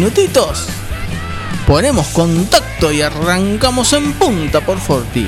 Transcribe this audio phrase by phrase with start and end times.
[0.00, 0.66] Minutitos.
[1.66, 5.26] Ponemos contacto y arrancamos en punta por Forti.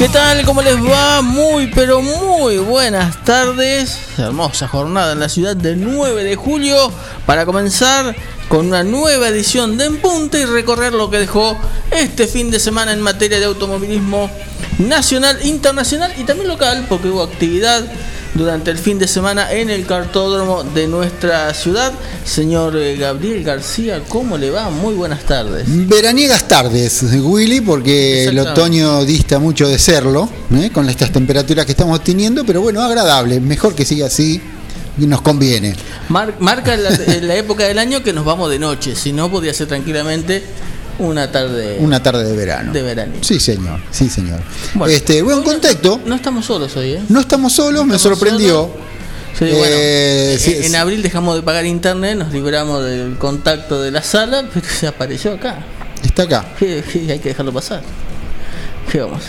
[0.00, 0.46] ¿Qué tal?
[0.46, 1.20] ¿Cómo les va?
[1.20, 3.98] Muy, pero muy buenas tardes.
[4.18, 6.90] Hermosa jornada en la ciudad del 9 de julio
[7.30, 8.16] para comenzar
[8.48, 11.56] con una nueva edición de En Punta y recorrer lo que dejó
[11.92, 14.28] este fin de semana en materia de automovilismo
[14.80, 17.86] nacional, internacional y también local, porque hubo actividad
[18.34, 21.92] durante el fin de semana en el cartódromo de nuestra ciudad.
[22.24, 24.68] Señor eh, Gabriel García, ¿cómo le va?
[24.70, 25.66] Muy buenas tardes.
[25.68, 30.70] Veraniegas tardes, Willy, porque el otoño dista mucho de serlo, ¿eh?
[30.72, 34.42] con estas temperaturas que estamos teniendo, pero bueno, agradable, mejor que siga así.
[34.98, 35.74] Y nos conviene.
[36.08, 36.90] marca la,
[37.22, 40.42] la época del año que nos vamos de noche, si no podía ser tranquilamente
[41.00, 41.78] una tarde.
[41.80, 42.72] Una tarde de verano.
[42.72, 43.14] De verano.
[43.22, 43.80] Sí, señor.
[43.90, 44.40] Sí, señor.
[44.74, 46.00] Bueno, este, buen contacto.
[46.04, 47.02] No, estamos solos hoy, ¿eh?
[47.08, 48.70] No estamos solos, me sorprendió.
[49.38, 54.02] Sí, bueno, eh, en, abril dejamos de pagar internet, nos libramos del contacto de la
[54.02, 55.64] sala, pero se apareció acá.
[56.04, 56.44] Está acá.
[56.60, 57.82] hay que dejarlo pasar.
[58.90, 59.22] ¿Qué vamos?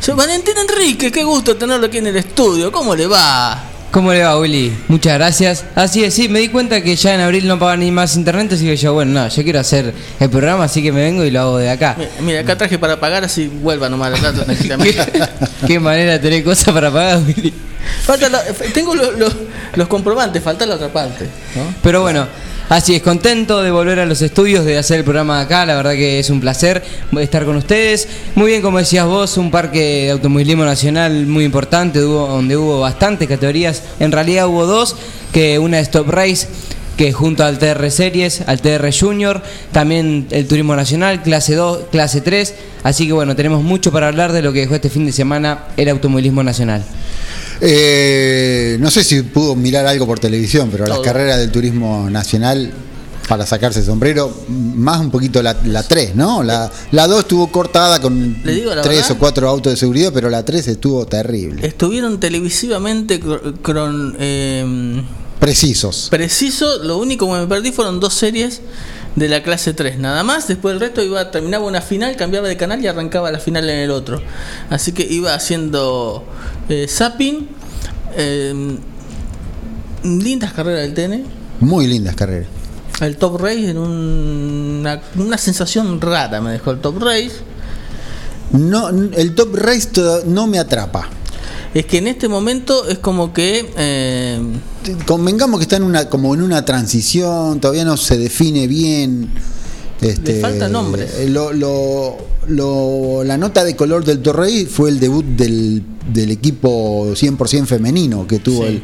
[0.00, 2.72] Soy Valentín Enrique, qué gusto tenerlo aquí en el estudio.
[2.72, 3.67] ¿Cómo le va?
[3.90, 4.76] ¿Cómo le va, Willy?
[4.88, 5.64] Muchas gracias.
[5.74, 8.52] Así es, sí, me di cuenta que ya en abril no pagan ni más internet,
[8.52, 11.30] así que yo, bueno, no, yo quiero hacer el programa, así que me vengo y
[11.30, 11.96] lo hago de acá.
[12.20, 14.44] Mira, acá traje para pagar, así vuelva nomás la plata
[15.66, 17.54] ¿Qué manera de tener cosas para pagar, Willy?
[18.74, 21.26] tengo los comprobantes, falta la otra parte.
[21.82, 22.26] Pero bueno,
[22.68, 25.92] Así es, contento de volver a los estudios, de hacer el programa acá, la verdad
[25.92, 26.82] que es un placer
[27.18, 28.06] estar con ustedes.
[28.34, 33.26] Muy bien, como decías vos, un parque de automovilismo nacional muy importante, donde hubo bastantes
[33.26, 34.96] categorías, en realidad hubo dos,
[35.32, 36.46] que una es Top Race,
[36.98, 39.42] que junto al TR Series, al TR Junior,
[39.72, 44.32] también el Turismo Nacional, clase 2, clase 3, así que bueno, tenemos mucho para hablar
[44.32, 46.84] de lo que dejó este fin de semana el automovilismo nacional.
[47.60, 52.72] Eh, no sé si pudo mirar algo por televisión, pero las carreras del turismo nacional
[53.28, 56.42] para sacarse el sombrero, más un poquito la, 3, ¿no?
[56.42, 61.06] La, 2 estuvo cortada con 3 o 4 autos de seguridad, pero la 3 estuvo
[61.06, 61.66] terrible.
[61.66, 64.16] Estuvieron televisivamente con...
[64.18, 65.02] Eh,
[65.38, 66.08] Precisos.
[66.10, 68.60] Preciso, lo único que me perdí fueron dos series
[69.18, 70.48] de la clase 3, nada más.
[70.48, 73.78] Después el resto iba terminaba una final, cambiaba de canal y arrancaba la final en
[73.78, 74.22] el otro.
[74.70, 76.24] Así que iba haciendo
[76.68, 77.48] eh, zapping.
[78.16, 78.78] Eh,
[80.04, 81.24] lindas carreras del TN.
[81.60, 82.48] Muy lindas carreras.
[83.00, 87.32] El Top Race en una, una sensación rara me dejó el Top Race.
[88.52, 89.90] No, el Top Race
[90.26, 91.08] no me atrapa
[91.74, 94.40] es que en este momento es como que eh,
[95.06, 99.30] convengamos que está en una como en una transición todavía no se define bien
[100.00, 105.00] este, le falta nombres eh, lo, lo, la nota de color del Torrey fue el
[105.00, 105.82] debut del,
[106.12, 108.82] del equipo 100% femenino que tuvo el,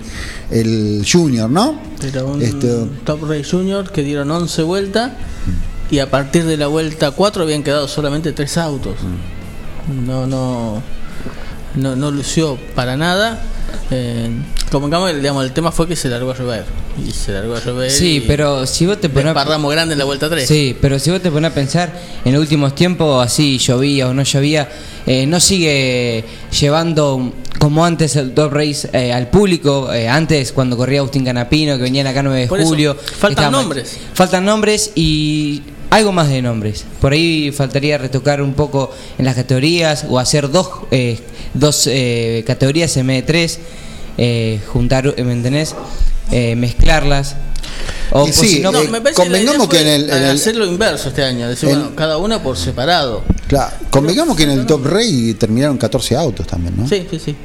[0.51, 1.79] el Junior ¿no?
[2.07, 2.69] era un este,
[3.05, 5.13] Top Race Junior que dieron 11 vueltas
[5.91, 10.07] y a partir de la vuelta 4 habían quedado solamente 3 autos mm.
[10.07, 10.83] no no
[11.75, 13.43] no, no lució para nada.
[13.91, 14.31] Eh,
[14.71, 16.65] Convengamos que digamos, el tema fue que se largó a llover.
[17.07, 17.91] Y se largó a llover.
[17.91, 19.35] Sí, y pero si vos te pones.
[19.35, 20.47] Grande en la vuelta 3.
[20.47, 21.93] Sí, pero si vos te pones a pensar,
[22.25, 24.69] en los últimos tiempos, así llovía o no llovía,
[25.07, 26.25] eh, no sigue
[26.59, 29.89] llevando como antes el Top Race eh, al público.
[30.11, 32.97] antes, cuando corría Agustín Canapino, que venían acá 9 de Por eso, julio.
[32.97, 33.97] faltan nombres.
[34.13, 35.63] Faltan nombres y
[35.95, 36.85] algo más de nombres.
[37.01, 41.21] Por ahí faltaría retocar un poco en las categorías o hacer dos, eh,
[41.55, 43.59] dos eh, categorías M3,
[44.19, 45.75] eh, juntar, ¿me entendés?
[46.33, 47.37] Eh, mezclarlas.
[48.11, 50.09] O, sí, si no, No, Eh, me parece convengamos que, la idea que en el-
[50.11, 53.23] fue en el- hacer lo inverso este año, decir, en- bueno, cada una por separado.
[53.49, 56.89] Claro, convengamos que en el Top Rey terminaron 14 autos también, ¿no?
[56.89, 57.37] Sí, sí, sí.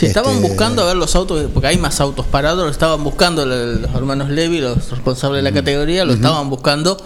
[0.00, 3.04] Sí, estaban Este- buscando a ver los autos, porque hay más autos parados, lo estaban
[3.04, 6.96] buscando los hermanos Levy, los responsables de la categoría, lo estaban buscando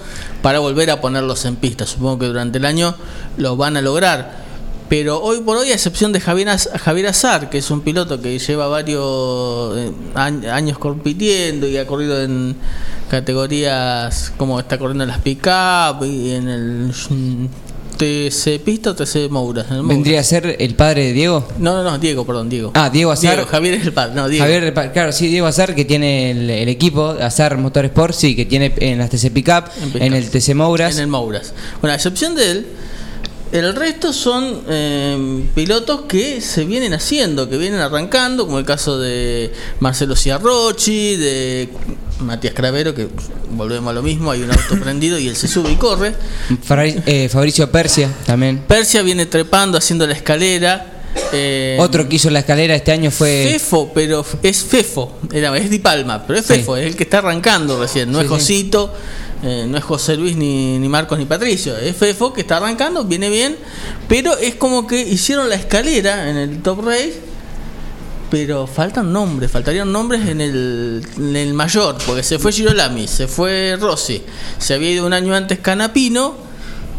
[0.43, 1.87] para volver a ponerlos en pista.
[1.87, 2.95] Supongo que durante el año
[3.37, 4.45] lo van a lograr.
[4.89, 6.47] Pero hoy por hoy, a excepción de Javier,
[6.79, 11.87] Javier Azar, que es un piloto que lleva varios eh, añ- años compitiendo y ha
[11.87, 12.55] corrido en
[13.11, 16.93] categorías como está corriendo en las pick-up y en el
[17.97, 19.67] TC Pista o TC Mouras.
[19.87, 21.47] vendría a ser el padre de Diego.
[21.59, 22.73] No, no, no, Diego, perdón, Diego.
[22.75, 23.35] Ah, Diego Azar.
[23.37, 24.45] Diego, Javier es el padre, no, Diego.
[24.45, 28.73] Javier, claro, sí, Diego Azar, que tiene el, el equipo, Azar Motorsport, sí, que tiene
[28.79, 30.03] en las TC Pickup, En Pickup.
[30.03, 30.95] en el TC Mouras.
[30.95, 31.53] En el Mouras.
[31.81, 32.67] Bueno, a excepción de él,
[33.53, 38.99] el resto son eh, pilotos que se vienen haciendo, que vienen arrancando, como el caso
[38.99, 41.69] de Marcelo Ciarrochi, de
[42.21, 43.09] Matías Cravero, que
[43.51, 46.15] volvemos a lo mismo, hay un auto prendido y él se sube y corre.
[47.07, 48.59] Eh, Fabricio Persia también.
[48.67, 51.03] Persia viene trepando, haciendo la escalera.
[51.33, 53.49] eh, Otro que hizo la escalera este año fue.
[53.53, 56.55] Fefo, pero es Fefo, era, es Di Palma, pero es Sí.
[56.55, 58.35] Fefo, es el que está arrancando recién, no Sí, es sí.
[58.35, 58.95] Josito,
[59.43, 63.05] eh, no es José Luis, ni, ni Marcos, ni Patricio, es Fefo que está arrancando,
[63.05, 63.57] viene bien,
[64.09, 67.15] pero es como que hicieron la escalera en el Top Race,
[68.31, 73.77] pero faltan nombres, faltarían nombres en el, el mayor, porque se fue Girolami, se fue
[73.81, 74.23] Rossi,
[74.59, 76.35] se había ido un año antes Canapino,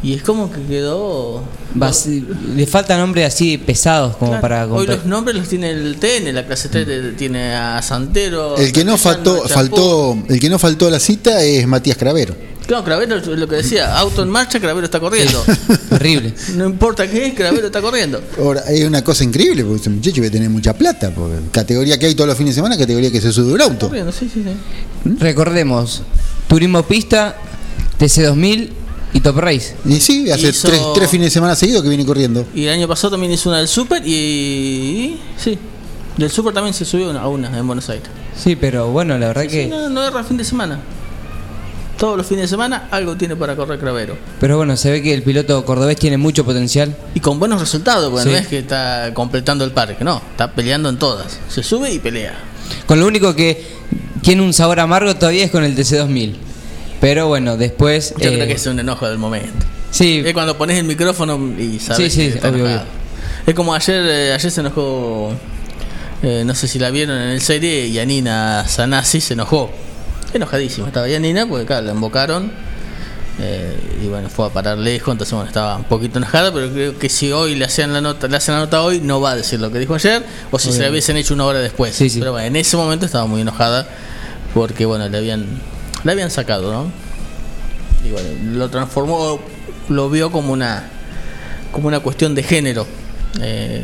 [0.05, 1.43] y es como que quedó...
[1.73, 4.41] Vas- le faltan nombres así pesados como Claro.
[4.41, 8.55] para Hoy los nombres los tiene el TN, la clase 3 de- tiene a Santero.
[8.55, 12.35] El que no a faltó, el que no faltó a la cita es Matías Cravero.
[12.67, 15.43] Claro, Cravero es lo que decía, auto en marcha, Cravero está corriendo.
[15.89, 16.33] Terrible.
[16.55, 18.21] No importa qué es, Cravero está corriendo.
[18.39, 22.05] Ahora, es una cosa increíble porque ese muchacho debe tener mucha plata, porque categoría que
[22.07, 23.87] hay todos los fines de semana, categoría que se sube un auto.
[23.87, 25.11] Corriendo, sí, sí, sí.
[25.19, 26.01] Recordemos:
[26.47, 27.35] Turismo Pista,
[27.99, 28.69] TC2000
[29.15, 29.75] y Top Race.
[29.85, 32.45] Y sí, hace Hizo- tres, tres fines de semana seguidos que viene corriendo.
[32.53, 35.17] Y el año pasado también hizo una del Super y.
[35.37, 35.57] Sí.
[36.17, 38.07] Del Super también se subió una, a una en Buenos Aires.
[38.37, 39.67] Sí, pero bueno, la verdad Sí, que.
[39.67, 40.79] no, no erra fin de semana.
[41.97, 44.17] Todos los fines de semana algo tiene para correr Cravero.
[44.41, 46.93] Pero bueno, se ve que el piloto cordobés tiene mucho potencial.
[47.13, 48.29] Y con buenos resultados, porque Sí.
[48.31, 51.39] no es que está completando el parque, no, está peleando en todas.
[51.47, 52.33] Se sube y pelea.
[52.85, 53.63] Con lo único que
[54.21, 56.35] tiene un sabor amargo todavía es con el TC2000.
[57.01, 58.13] Pero bueno, después.
[58.17, 59.65] Yo eh, creo que es un enojo del momento.
[59.91, 62.85] Sí, Es cuando pones el micrófono y sabes Sí, sí, que está obvio, enojado.
[63.45, 65.31] Es como ayer, eh, ayer se enojó,
[66.21, 69.71] eh, no sé si la vieron en el serie, Yanina Sanasi se enojó.
[70.33, 72.51] Enojadísima estaba Yanina porque claro, la embocaron
[73.37, 76.97] eh, y bueno, fue a parar lejos, entonces bueno, estaba un poquito enojada, pero creo
[76.97, 79.35] que si hoy le hacían la nota, le hacen la nota hoy, no va a
[79.35, 81.93] decir lo que dijo ayer, o si se la hubiesen hecho una hora después.
[81.95, 82.19] Sí, sí.
[82.19, 83.87] Pero bueno, en ese momento estaba muy enojada
[84.53, 85.45] porque bueno, le habían,
[86.05, 86.91] le habían sacado, ¿no?
[88.07, 89.39] y bueno, lo transformó,
[89.89, 90.89] lo vio como una
[91.71, 92.87] como una cuestión de género.
[93.41, 93.83] Eh,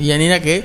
[0.00, 0.64] Yanina que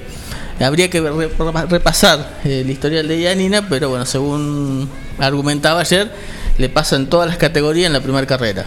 [0.60, 1.30] habría que re-
[1.70, 4.88] repasar eh, el historial de Yanina, pero bueno, según
[5.18, 6.12] argumentaba ayer,
[6.58, 8.66] le pasa en todas las categorías en la primera carrera.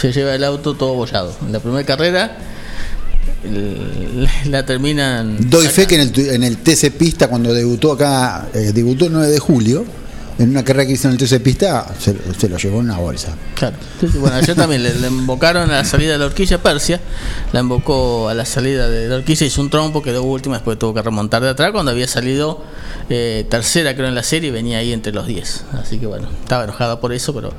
[0.00, 1.36] Se lleva el auto todo bollado.
[1.46, 2.38] En la primera carrera
[4.46, 5.50] la terminan.
[5.50, 9.12] Doy fe que en el, en el TC Pista, cuando debutó acá, eh, debutó el
[9.12, 9.84] 9 de julio,
[10.38, 12.98] en una carrera que hizo en el TC Pista, se, se lo llevó en una
[12.98, 13.36] bolsa.
[13.54, 13.76] Claro.
[14.20, 17.00] Bueno, ayer también le, le embocaron a la salida de la horquilla Persia,
[17.52, 20.94] la embocó a la salida de la horquilla, hizo un trompo, quedó última, después tuvo
[20.94, 22.62] que remontar de atrás cuando había salido
[23.10, 25.64] eh, tercera creo en la serie y venía ahí entre los 10.
[25.80, 27.52] Así que bueno, estaba enojada por eso, pero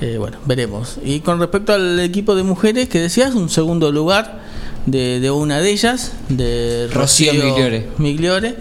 [0.00, 0.98] eh, bueno, veremos.
[1.04, 4.40] Y con respecto al equipo de mujeres que decías, un segundo lugar
[4.86, 7.88] de, de una de ellas, de Rocío Rocío, Migliore.
[7.98, 8.56] Migliore,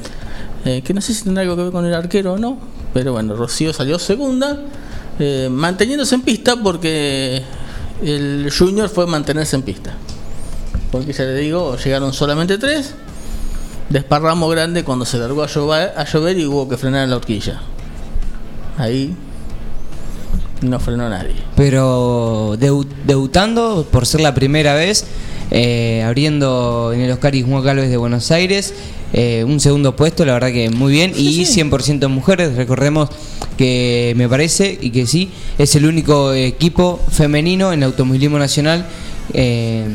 [0.65, 2.57] eh, que no sé si tendrá algo que ver con el arquero o no,
[2.95, 4.57] pero bueno, Rocío salió segunda,
[5.19, 7.41] eh, manteniéndose en pista porque
[8.01, 9.93] el Junior fue mantenerse en pista.
[10.93, 12.93] Porque ya le digo, llegaron solamente tres,
[13.89, 17.59] desparramo grande cuando se largó a llover, y hubo que frenar en la horquilla.
[18.77, 19.13] Ahí
[20.61, 21.35] no frenó nadie.
[21.57, 25.05] pero debu- debutando por ser la primera vez,
[25.51, 28.73] eh, abriendo en el Oscar Juan Galvez de Buenos Aires,
[29.17, 31.13] eh, un segundo puesto, la verdad que muy bien.
[31.15, 33.07] y 100% mujeres, recordemos
[33.57, 38.86] que me parece y que sí, es el único equipo femenino en el automovilismo nacional.
[39.34, 39.86] Eh,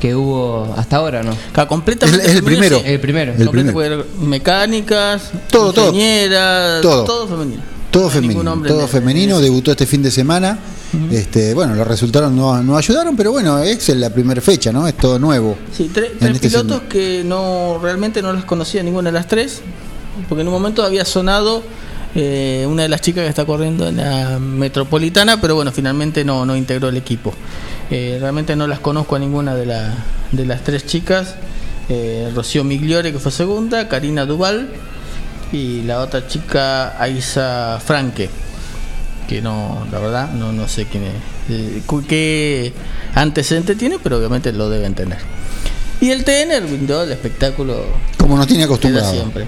[0.00, 1.36] que hubo hasta ahora, ¿no?
[1.66, 2.80] completamente es, el primero.
[2.82, 3.34] El primero.
[3.36, 4.06] El primero.
[4.20, 5.92] Mecánicas, todo, todo.
[6.80, 7.04] todo.
[7.04, 7.79] Todo femenino.
[7.90, 10.58] Todo femenino, todo femenino, debutó este fin de semana.
[11.10, 14.86] este, bueno, los resultados no, no ayudaron, pero bueno, es la primera fecha, ¿no?
[14.86, 15.56] Es todo nuevo.
[15.76, 19.60] Sí, tres, este pilotos que no realmente no las conocía ninguna de las tres,
[20.28, 21.62] porque en un momento había sonado
[22.14, 26.46] eh, una de las chicas que está corriendo en la metropolitana, pero bueno, finalmente no,
[26.46, 27.34] no integró el equipo.
[27.90, 29.94] Eh, realmente no las conozco a ninguna de, la,
[30.30, 31.34] de las tres chicas.
[31.88, 34.68] Eh, Rocío Migliore, que fue segunda, Karina Duval
[35.52, 38.30] y la otra chica, Aisa Franque,
[39.28, 41.14] que no, la verdad, no, no sé quién es,
[41.48, 42.72] eh, qué
[43.14, 45.18] antecedente tiene, pero obviamente lo deben tener.
[46.00, 47.84] Y el TN brindó el espectáculo.
[48.16, 49.12] Como nos tiene acostumbrado.
[49.12, 49.46] Siempre.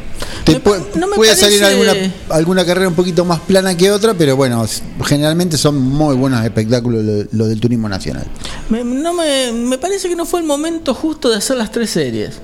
[1.16, 1.92] puede, salir alguna,
[2.28, 4.66] alguna carrera un poquito más plana que otra, pero bueno,
[5.04, 8.26] generalmente son muy buenos espectáculos los del turismo nacional.
[8.68, 11.88] Me, no me, me parece que no fue el momento justo de hacer las tres
[11.88, 12.34] series.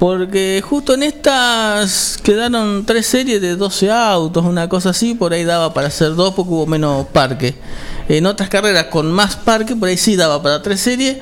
[0.00, 5.44] Porque justo en estas quedaron tres series de 12 autos, una cosa así, por ahí
[5.44, 7.54] daba para hacer dos porque hubo menos parque.
[8.08, 11.18] En otras carreras con más parque, por ahí sí daba para tres series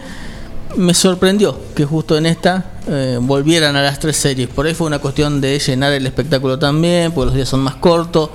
[0.76, 4.48] me sorprendió que justo en esta eh, volvieran a las tres series.
[4.48, 7.76] Por ahí fue una cuestión de llenar el espectáculo también, porque los días son más
[7.76, 8.30] cortos.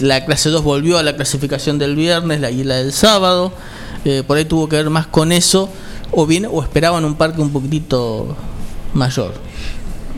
[0.00, 3.52] la clase 2 volvió a la clasificación del viernes la, y del sábado.
[4.04, 5.68] Eh, por ahí tuvo que ver más con eso,
[6.10, 8.36] o bien, o esperaban un parque un poquitito
[8.94, 9.47] mayor.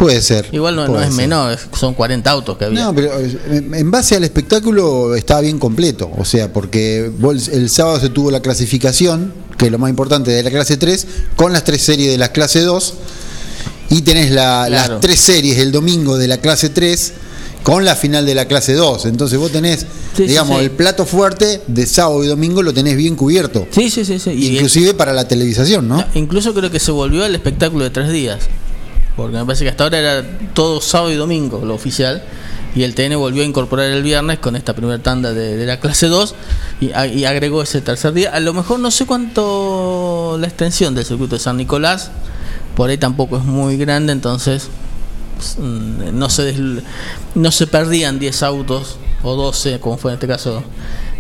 [0.01, 0.49] Puede ser.
[0.51, 2.85] Igual no, es menor, son 40 autos que había.
[2.85, 6.11] No, pero eh, en base al espectáculo estaba bien completo.
[6.17, 7.13] O sea, porque
[7.53, 11.07] el sábado se tuvo la clasificación, que es lo más importante de la clase 3,
[11.37, 12.95] con las tres series de la clase 2.
[13.91, 17.13] Y tenés las tres series el domingo de la clase 3
[17.63, 19.05] con la final de la clase 2.
[19.05, 19.85] Entonces vos tenés,
[20.17, 23.67] digamos, el plato fuerte de sábado y domingo lo tenés bien cubierto.
[23.71, 24.19] Sí, sí, sí.
[24.19, 24.31] sí.
[24.31, 26.03] Inclusive para la televisación, ¿no?
[26.15, 28.39] Incluso creo que se volvió el espectáculo de tres días
[29.21, 30.25] porque me parece que hasta ahora era
[30.55, 32.23] todo sábado y domingo lo oficial,
[32.75, 36.07] y el TN volvió a incorporar el viernes con esta primera tanda de, la clase
[36.07, 36.35] 2
[36.81, 38.31] y, agregó ese tercer día.
[38.31, 42.11] A lo mejor no sé cuánto la extensión del circuito de San Nicolás,
[42.75, 44.69] por ahí tampoco es muy grande, entonces
[45.59, 46.55] mm, no se,
[47.35, 50.63] no se perdían 10 autos o 12, como fue en este caso,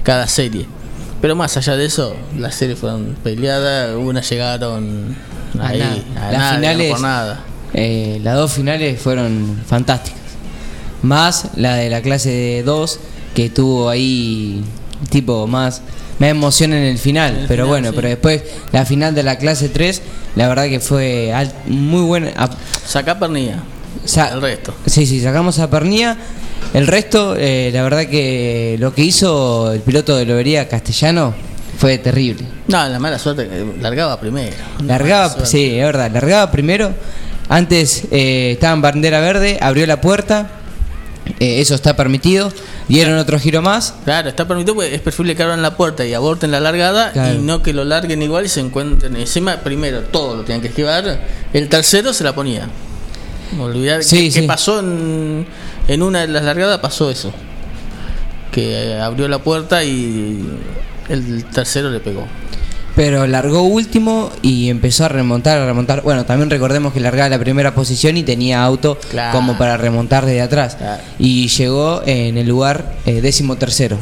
[0.04, 0.66] cada serie.
[1.20, 5.16] Pero más allá de eso, las series fueron peleadas, unas llegaron
[5.60, 5.82] ahí,
[6.16, 10.20] a, las finales, por nada eh, las dos finales fueron fantásticas.
[11.02, 13.00] Más la de la clase 2,
[13.34, 14.62] que tuvo ahí
[15.08, 15.82] tipo más,
[16.18, 17.46] me emoción en el final.
[17.48, 20.02] pero bueno, pero después la final de la clase 3,
[20.36, 21.32] la verdad que fue
[21.66, 22.32] muy buena.
[22.86, 23.62] Saca Pernilla.
[24.32, 24.74] el resto.
[24.86, 26.16] Sí, sí, sacamos a Pernilla.
[26.74, 31.34] El resto, eh, la verdad que lo que hizo el piloto de Lobería Castellano
[31.78, 32.46] fue terrible.
[32.68, 33.48] No, la mala suerte,
[33.80, 34.54] largaba primero.
[34.84, 36.92] Largaba, sí, es verdad, largaba primero
[37.50, 40.52] antes eh, estaba en bandera verde, abrió la puerta,
[41.40, 42.52] eh, eso está permitido,
[42.86, 43.92] dieron otro giro más.
[44.04, 47.38] Claro, está permitido porque es preferible que abran la puerta y aborten la largada y
[47.38, 49.56] no que lo larguen igual y se encuentren encima.
[49.56, 51.20] Primero, todo lo tenían que esquivar,
[51.52, 52.68] el tercero se la ponía.
[53.58, 55.44] Olvidar sí, que, pasó en,
[55.88, 57.32] en una de las largadas, pasó eso.
[58.52, 60.56] Que abrió la puerta y
[61.08, 62.28] el tercero le pegó
[63.00, 66.02] pero largó último y empezó a remontar, a remontar.
[66.02, 68.98] Bueno, también recordemos que largaba la primera posición y tenía auto
[69.32, 70.76] como para remontar desde atrás.
[71.18, 73.96] Y llegó en el lugar eh, décimo tercero.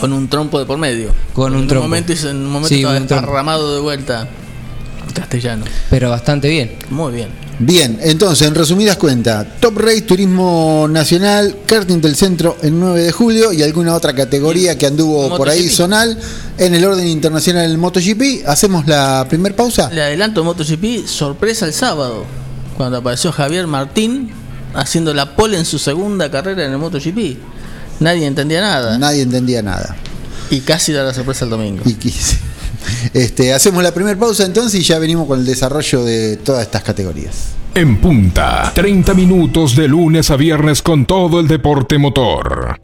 [0.00, 1.10] Con un trompo de por medio.
[1.34, 1.84] Con un trompo.
[1.84, 4.26] Momento, en un momento estaba arramado de vuelta
[5.14, 5.64] castellano.
[5.88, 6.76] Pero bastante bien.
[6.90, 7.44] Muy bien.
[7.58, 13.12] Bien, entonces, en resumidas cuentas, Top Race, Turismo Nacional, Karting del Centro el 9 de
[13.12, 16.18] julio y alguna otra categoría que anduvo por ahí zonal
[16.58, 18.46] en el orden internacional del MotoGP.
[18.46, 19.88] ¿Hacemos la primer pausa?
[19.90, 22.24] Le adelanto MotoGP, sorpresa el sábado,
[22.76, 24.32] cuando apareció Javier Martín
[24.74, 27.38] haciendo la pole en su segunda carrera en el MotoGP.
[28.00, 28.98] Nadie entendía nada.
[28.98, 29.94] Nadie entendía nada.
[30.50, 31.82] Y casi da la sorpresa el domingo.
[31.86, 32.38] Y quise.
[33.12, 36.82] Este, hacemos la primera pausa entonces y ya venimos con el desarrollo de todas estas
[36.82, 37.54] categorías.
[37.74, 42.80] En punta, 30 minutos de lunes a viernes con todo el deporte motor.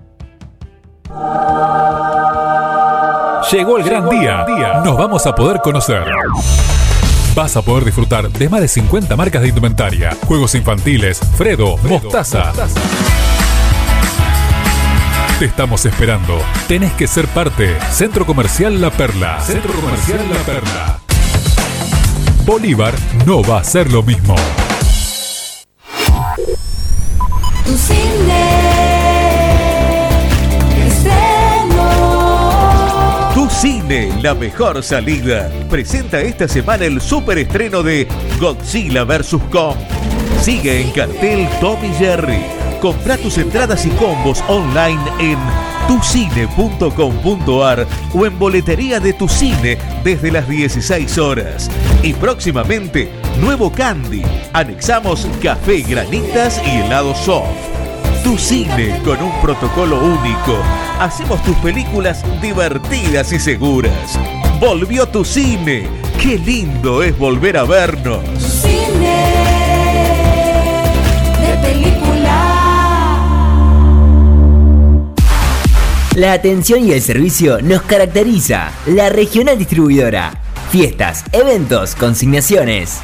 [3.53, 4.45] Llegó el gran día.
[4.85, 6.05] Nos vamos a poder conocer.
[7.35, 12.53] Vas a poder disfrutar de más de 50 marcas de indumentaria, juegos infantiles, Fredo, Mostaza.
[15.41, 16.39] Te estamos esperando.
[16.69, 17.75] Tenés que ser parte.
[17.91, 19.41] Centro Comercial La Perla.
[19.41, 21.01] Centro Comercial La Perla.
[22.45, 22.93] Bolívar
[23.25, 24.37] no va a ser lo mismo.
[27.65, 28.51] Tu cine
[33.33, 35.51] Tu cine, la mejor salida.
[35.71, 38.07] Presenta esta semana el super estreno de
[38.39, 39.39] Godzilla vs.
[39.51, 39.79] Kong.
[40.43, 42.60] Sigue en cartel Tommy Jerry.
[42.81, 45.39] Compra tus entradas y combos online en
[45.87, 51.71] tucine.com.ar o en boletería de tu cine desde las 16 horas.
[52.03, 54.23] Y próximamente, nuevo candy.
[54.55, 57.51] Anexamos café, granitas y helado soft.
[58.25, 60.57] Tu cine con un protocolo único.
[60.99, 64.19] Hacemos tus películas divertidas y seguras.
[64.59, 65.87] Volvió tu cine.
[66.19, 68.70] Qué lindo es volver a vernos.
[76.17, 78.73] La atención y el servicio nos caracteriza.
[78.87, 80.33] La regional distribuidora.
[80.71, 82.99] Fiestas, eventos, consignaciones.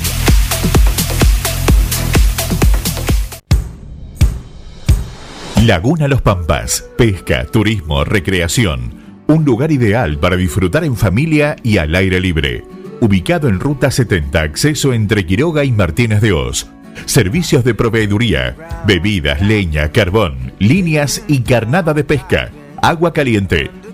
[5.64, 8.94] Laguna Los Pampas, pesca, turismo, recreación.
[9.26, 12.64] Un lugar ideal para disfrutar en familia y al aire libre.
[13.00, 16.68] Ubicado en Ruta 70, acceso entre Quiroga y Martínez de Oz.
[17.04, 18.56] Servicios de proveeduría,
[18.86, 22.50] bebidas, leña, carbón, líneas y carnada de pesca.
[22.82, 23.70] Agua caliente,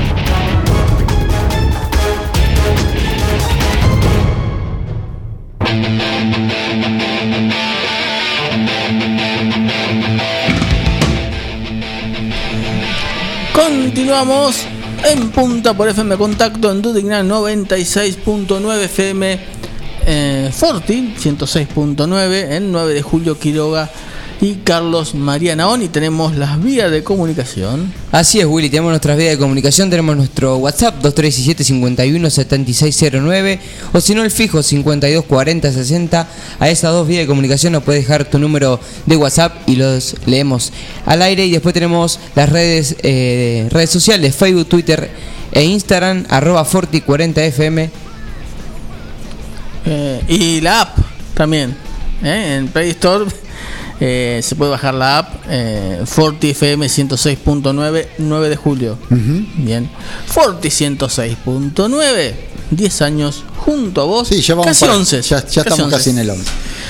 [13.53, 14.65] Continuamos
[15.11, 19.58] en punta por FM Contacto en Dudignan 96.9 FM
[20.11, 23.89] eh, Forti 106.9 el 9 de julio Quiroga
[24.41, 27.93] y Carlos María Naón y tenemos las vías de comunicación.
[28.11, 33.59] Así es, Willy, tenemos nuestras vías de comunicación, tenemos nuestro WhatsApp 2317 51 7609
[33.93, 36.27] o si no el fijo 52 40 60.
[36.59, 40.15] A esas dos vías de comunicación nos puedes dejar tu número de WhatsApp y los
[40.25, 40.73] leemos
[41.05, 45.11] al aire y después tenemos las redes eh, redes sociales, Facebook, Twitter
[45.51, 47.89] e Instagram arroba Forti40fm
[49.85, 50.97] Eh, y la app
[51.33, 51.75] también.
[52.23, 52.57] ¿eh?
[52.57, 53.25] En Play Store
[53.99, 58.97] eh, se puede bajar la app eh, Forti FM 106.9 9 de julio.
[59.09, 59.89] Bien.
[60.27, 62.33] Forti 106.9
[62.71, 64.27] 10 años junto a vos.
[64.27, 65.21] Sí, ya vamos casi para- 11.
[65.23, 65.97] Ya, ya estamos 11.
[65.97, 66.43] casi en el 11.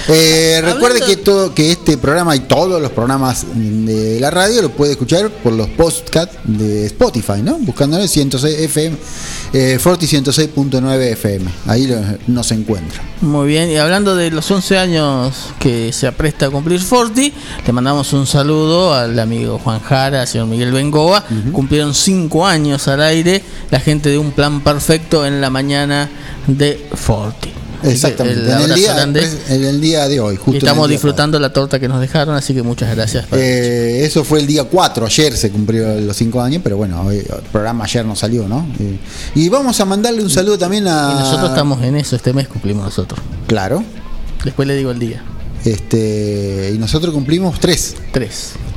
[0.07, 4.69] Eh, recuerde que todo que este programa y todos los programas de la radio lo
[4.71, 7.57] puede escuchar por los podcasts de Spotify, ¿no?
[7.59, 8.97] Buscándole 106 FM,
[9.53, 11.45] eh, Forti 106.9 FM.
[11.67, 13.01] Ahí lo- nos encuentra.
[13.21, 17.33] Muy bien, y hablando de los 11 años que se apresta a cumplir Forti,
[17.65, 21.23] le mandamos un saludo al amigo Juan Jara, al señor Miguel Bengoa.
[21.51, 26.09] Cumplieron 5 años al aire, la gente de un plan perfecto en la mañana
[26.47, 27.49] de Forti.
[27.83, 28.41] Exactamente.
[28.41, 29.03] el En el, día,
[29.49, 32.53] en el día de hoy, justo estamos día disfrutando la torta que nos dejaron, así
[32.53, 33.25] que muchas gracias.
[33.31, 37.17] Eh, eso fue el día 4, ayer se cumplió los 5 años, pero bueno, hoy-
[37.17, 38.67] el programa ayer no salió, ¿no?
[38.79, 38.97] Eh,
[39.35, 41.11] y vamos a mandarle un saludo también a.
[41.15, 43.19] Y nosotros estamos en eso, este mes cumplimos nosotros.
[43.47, 43.83] Claro.
[44.43, 45.23] Después le digo el día.
[45.65, 47.95] Este, y nosotros cumplimos 3.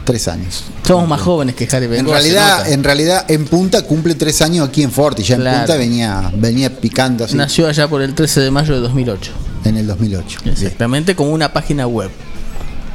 [0.04, 0.22] Tres.
[0.24, 0.64] 3 años.
[0.86, 4.82] Somos más jóvenes que Jari En realidad, en realidad, en Punta cumple tres años aquí
[4.82, 5.22] en Forti.
[5.22, 5.58] Ya en Claro.
[5.58, 9.32] Punta venía, venía picando así Nació allá por el 13 de mayo de 2008.
[9.64, 10.40] en el 2008.
[10.46, 12.10] Exactamente como una página web.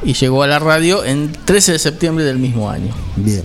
[0.04, 2.94] Y llegó a la radio en 13 de septiembre del mismo año.
[3.16, 3.42] Bien.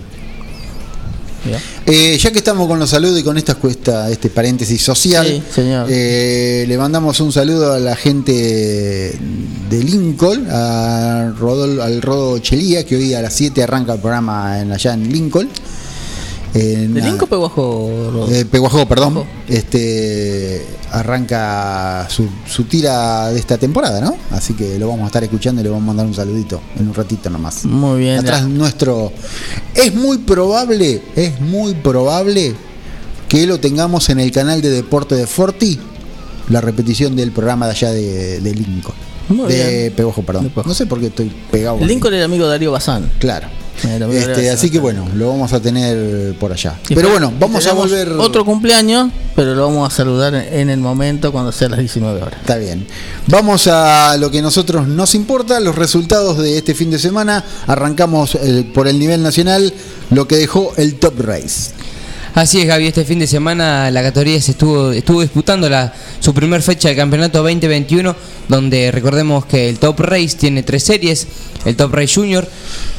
[1.86, 5.42] Eh, ya que estamos con los saludos y con esta cuesta, este paréntesis social, Sí,
[5.54, 5.86] señor.
[5.90, 8.32] eh, le mandamos un saludo a la gente
[9.70, 14.60] de Lincoln, a Rodol, al Rodo Chelía, que hoy a las 7 arranca el programa
[14.60, 15.48] en, allá en Lincoln.
[16.54, 17.90] En ¿De Peguajo?
[18.12, 18.30] Rodo?
[18.32, 19.24] Eh, Peguajó, perdón.
[19.48, 24.16] Este arranca su, su tira de esta temporada, ¿no?
[24.30, 26.86] Así que lo vamos a estar escuchando y le vamos a mandar un saludito en
[26.86, 27.64] un ratito nomás.
[27.64, 28.20] Muy bien.
[28.20, 29.12] Atrás nuestro.
[29.74, 32.54] Es muy probable, es muy probable
[33.28, 35.80] que lo tengamos en el canal de deporte de Forti,
[36.48, 38.94] la repetición del programa de allá de, de Lincoln.
[39.28, 39.92] Muy de bien.
[39.94, 40.52] Peguajo, perdón.
[40.64, 41.78] No sé por qué estoy pegado.
[41.84, 43.10] Lincoln era amigo de Darío Bazán.
[43.18, 43.48] Claro.
[43.82, 46.78] De Este, así que bueno, lo vamos a tener por allá.
[46.88, 48.08] Y Pero bueno, vamos a volver.
[48.12, 52.40] Otro cumpleaños, pero lo vamos a saludar en el momento cuando sea las 19 horas.
[52.40, 52.86] Está bien.
[53.26, 57.44] Vamos a lo que a nosotros nos importa, los resultados de este fin de semana.
[57.66, 59.72] Arrancamos eh, por el nivel nacional,
[60.10, 61.72] lo que dejó el Top Race.
[62.34, 66.34] Así es, Gaby, este fin de semana la categoría se estuvo, estuvo disputando la, su
[66.34, 68.16] primer fecha del campeonato 2021,
[68.48, 71.28] donde recordemos que el Top Race tiene tres series,
[71.64, 72.48] el Top Race Junior,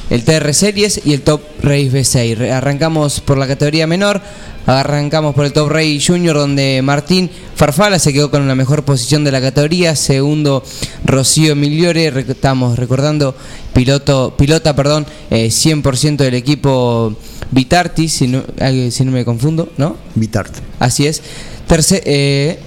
[0.09, 2.35] el TR Series y el Top Race B6.
[2.37, 4.21] Re- Arrancamos por la categoría menor,
[4.67, 9.23] arrancamos por el Top Race Junior, donde Martín Farfala se quedó con la mejor posición
[9.23, 10.63] de la categoría, segundo
[11.05, 13.35] Rocío Migliore, estamos recordando,
[13.73, 17.15] piloto, pilota, perdón, eh, 100% del equipo
[17.51, 18.43] Vitarti, si no,
[18.89, 19.97] si no me confundo, ¿no?
[20.15, 20.53] Vitart.
[20.79, 21.21] Así es.
[21.67, 22.59] Terce- eh,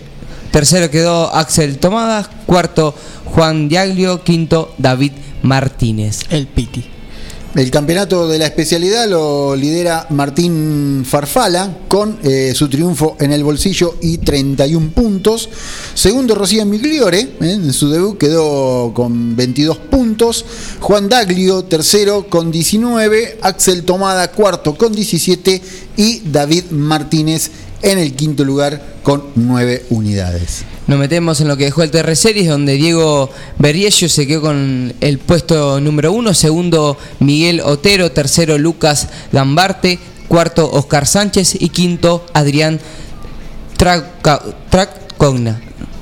[0.50, 2.94] tercero quedó Axel Tomadas, cuarto
[3.26, 6.20] Juan Diaglio, quinto David Martínez.
[6.30, 6.84] El Piti.
[7.54, 13.42] El campeonato de la especialidad lo lidera Martín Farfala con eh, su triunfo en el
[13.42, 15.48] bolsillo y 31 puntos.
[15.94, 20.44] Segundo Rocío Migliore, eh, en su debut quedó con 22 puntos.
[20.80, 23.38] Juan Daglio tercero con 19.
[23.40, 25.62] Axel Tomada cuarto con 17.
[25.96, 30.64] Y David Martínez en el quinto lugar con 9 unidades.
[30.88, 34.94] Nos metemos en lo que dejó el TR Series, donde Diego Berriello se quedó con
[35.02, 39.98] el puesto número uno, segundo Miguel Otero, tercero Lucas Gambarte,
[40.28, 42.80] cuarto Oscar Sánchez y quinto Adrián
[43.76, 45.60] Tracogna.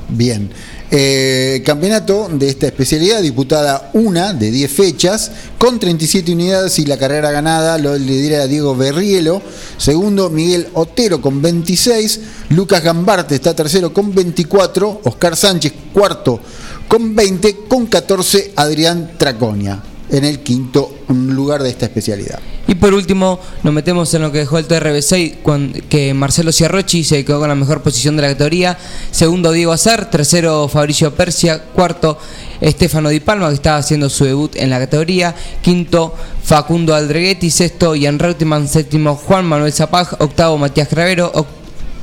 [0.08, 0.50] Bien.
[0.90, 6.96] Eh, campeonato de esta especialidad, disputada una de 10 fechas, con 37 unidades y la
[6.96, 9.42] carrera ganada lo lidera Diego Berrielo.
[9.78, 12.20] Segundo, Miguel Otero con 26.
[12.50, 15.00] Lucas Gambarte está tercero con 24.
[15.04, 16.40] Oscar Sánchez cuarto
[16.86, 17.64] con 20.
[17.68, 22.38] Con 14, Adrián Traconia en el quinto lugar de esta especialidad.
[22.68, 27.04] Y por último, nos metemos en lo que dejó el TRB6, cuan- que Marcelo Ciarrochi
[27.04, 28.76] se quedó con la mejor posición de la categoría.
[29.10, 30.10] Segundo, Diego Azar.
[30.10, 31.62] Tercero, Fabricio Persia.
[31.62, 32.18] Cuarto,
[32.60, 35.34] Estefano Di Palma, que estaba haciendo su debut en la categoría.
[35.62, 37.50] Quinto, Facundo Aldreghetti.
[37.50, 38.66] Sexto, Ian Reutemann.
[38.68, 40.16] Séptimo, Juan Manuel Zapag.
[40.20, 41.30] Octavo, Matías Gravero.
[41.34, 41.46] Oc-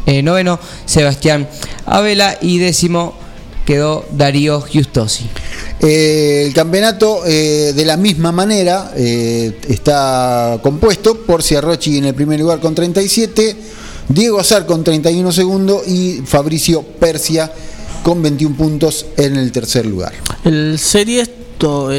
[0.05, 1.47] eh, noveno, Sebastián
[1.85, 2.37] Abela.
[2.41, 3.15] Y décimo,
[3.65, 5.25] quedó Darío Giustosi.
[5.79, 12.13] Eh, el campeonato eh, de la misma manera eh, está compuesto por Ciarrochi en el
[12.13, 13.55] primer lugar con 37,
[14.09, 17.51] Diego Azar con 31 segundos y Fabricio Persia
[18.03, 20.13] con 21 puntos en el tercer lugar.
[20.43, 21.29] El Series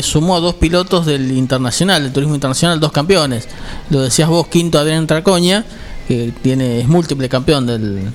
[0.03, 3.49] sumó a dos pilotos del internacional, del turismo internacional, dos campeones.
[3.89, 5.65] Lo decías vos, quinto Adrián Tracoña,
[6.07, 8.11] que tiene, es múltiple campeón del,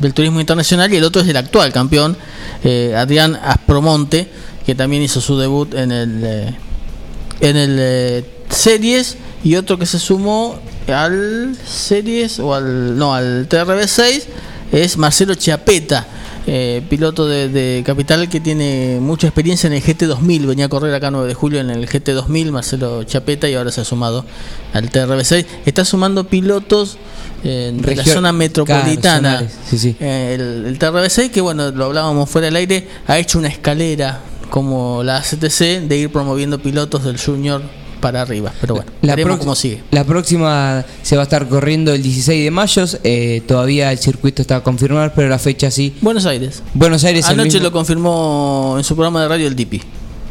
[0.00, 2.16] del turismo internacional, y el otro es el actual campeón,
[2.64, 4.28] eh, Adrián Aspromonte,
[4.64, 6.54] que también hizo su debut en el, eh,
[7.40, 10.58] en el eh, Series, y otro que se sumó
[10.88, 14.24] al Series, o al, no, al TRB6,
[14.72, 16.06] es Marcelo Chiapeta.
[16.46, 20.94] Eh, piloto de, de Capital que tiene mucha experiencia en el GT2000, venía a correr
[20.94, 24.24] acá 9 de julio en el GT2000, Marcelo Chapeta, y ahora se ha sumado
[24.72, 25.46] al TRB6.
[25.66, 26.98] Está sumando pilotos
[27.44, 29.20] eh, de la zona metropolitana.
[29.20, 29.96] Claro, zonales, sí, sí.
[30.00, 34.20] Eh, el, el TRB6, que bueno, lo hablábamos fuera del aire, ha hecho una escalera
[34.50, 37.62] como la CTC de ir promoviendo pilotos del Junior
[38.00, 38.52] para arriba.
[38.60, 39.82] Pero bueno, La, veremos prox- cómo sigue.
[39.90, 42.84] la próxima se va a estar corriendo el 16 de mayo.
[43.04, 45.94] eh, todavía el circuito está a confirmar, pero la fecha sí.
[46.00, 46.62] Buenos Aires.
[46.74, 49.80] Buenos Aires Anoche mismo- lo confirmó en su programa de radio el Tipi.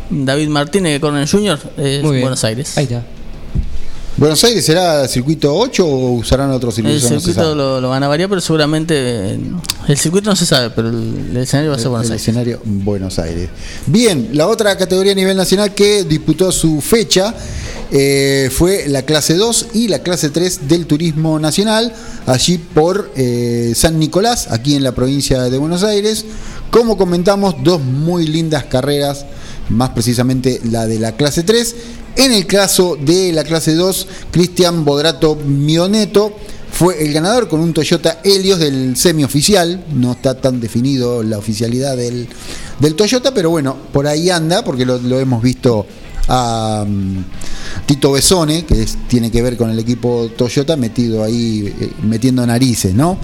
[0.10, 2.01] David Martínez, que corre en Junior, es.
[2.01, 2.77] Buenos Aires.
[2.77, 3.03] Ahí está.
[4.19, 6.99] ¿Buenos Aires será circuito 8 o usarán otro El circuito?
[6.99, 8.93] No se circuito lo, lo van a variar, pero seguramente.
[8.97, 9.39] eh,
[9.88, 12.21] El circuito no se sabe, pero el, el escenario va a ser Buenos el Aires.
[12.27, 13.49] escenario Buenos Aires.
[13.86, 17.34] Bien, la otra categoría a nivel nacional que disputó su fecha
[17.91, 21.93] eh, fue la clase 2 y la clase 3 del turismo nacional,
[22.25, 26.25] allí por eh, San Nicolás, aquí en la provincia de Buenos Aires.
[26.71, 29.25] Como comentamos, dos muy lindas carreras,
[29.69, 31.75] más precisamente la de la clase 3.
[32.17, 36.34] En el caso de la clase 2, Cristian Bodrato Mioneto
[36.71, 39.86] fue el ganador con un Toyota Helios del semioficial.
[39.93, 42.27] No está tan definido la oficialidad del,
[42.79, 45.86] del Toyota, pero bueno, por ahí anda, porque lo, lo hemos visto
[46.29, 47.23] a mm,
[47.85, 52.45] Tito Besone, que es- tiene que ver con el equipo Toyota, metido ahí, eh, metiendo
[52.45, 53.17] narices, ¿no?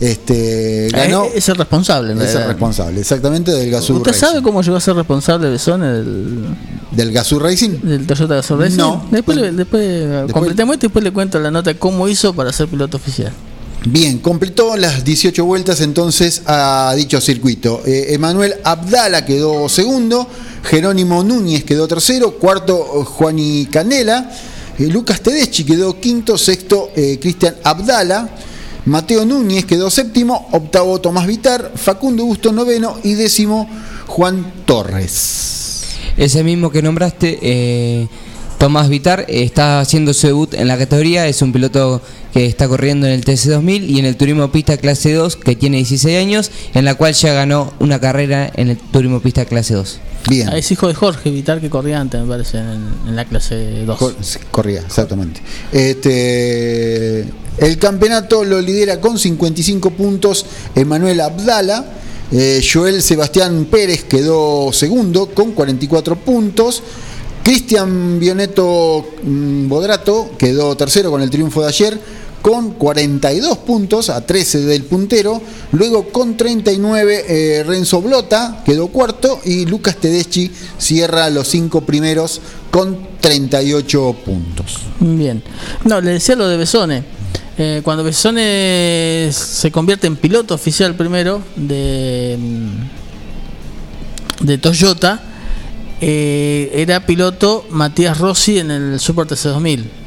[0.00, 1.24] Este, ganó.
[1.24, 4.26] Eh, es el responsable, en es el responsable, exactamente, del Gazoo ¿Usted Racing.
[4.26, 6.44] sabe cómo llegó a ser responsable Besone del,
[6.92, 7.80] ¿Del Gazoo Racing?
[7.82, 8.76] del Toyota Gazoo Racing?
[8.78, 9.06] No.
[9.10, 12.68] Después, le- después, completemos esto y después le cuento la nota cómo hizo para ser
[12.68, 13.32] piloto oficial.
[13.84, 17.82] Bien, completó las 18 vueltas entonces a dicho circuito.
[17.84, 20.28] Eh, Emanuel Abdala quedó segundo,
[20.62, 24.30] Jerónimo Núñez quedó tercero, cuarto Juani Canela,
[24.78, 28.28] eh, Lucas Tedeschi quedó quinto, sexto eh, Cristian Abdala,
[28.84, 33.68] Mateo Núñez quedó séptimo, octavo Tomás Vitar, Facundo Busto noveno y décimo
[34.06, 35.84] Juan Torres.
[36.16, 38.08] Ese mismo que nombraste, eh,
[38.58, 41.26] Tomás Vitar, eh, está haciendo su debut en la categoría.
[41.26, 45.12] Es un piloto que está corriendo en el TC2000 y en el Turismo Pista Clase
[45.12, 49.20] 2, que tiene 16 años, en la cual ya ganó una carrera en el Turismo
[49.20, 49.98] Pista Clase 2.
[50.28, 50.48] Bien.
[50.48, 53.84] Ah, es hijo de Jorge Vitar que corría antes, me parece, en, en la clase
[53.84, 53.98] 2.
[53.98, 55.40] Cor- sí, Corría, exactamente.
[55.72, 57.20] Este,
[57.58, 61.84] el campeonato lo lidera con 55 puntos Emanuel Abdala.
[62.30, 66.82] Eh, Joel Sebastián Pérez quedó segundo con 44 puntos.
[67.42, 72.00] Cristian Bioneto mm, Bodrato quedó tercero con el triunfo de ayer
[72.42, 75.40] con 42 puntos a 13 del puntero.
[75.70, 82.40] Luego con 39 eh, Renzo Blota quedó cuarto y Lucas Tedeschi cierra los cinco primeros
[82.70, 84.78] con 38 puntos.
[85.00, 85.42] Bien.
[85.84, 87.04] No, le decía lo de Besone.
[87.56, 92.70] Eh, cuando Besone se convierte en piloto oficial primero de, mm,
[94.46, 95.22] de Toyota,
[96.00, 100.01] eh, era piloto Matías Rossi en el Super TC2000.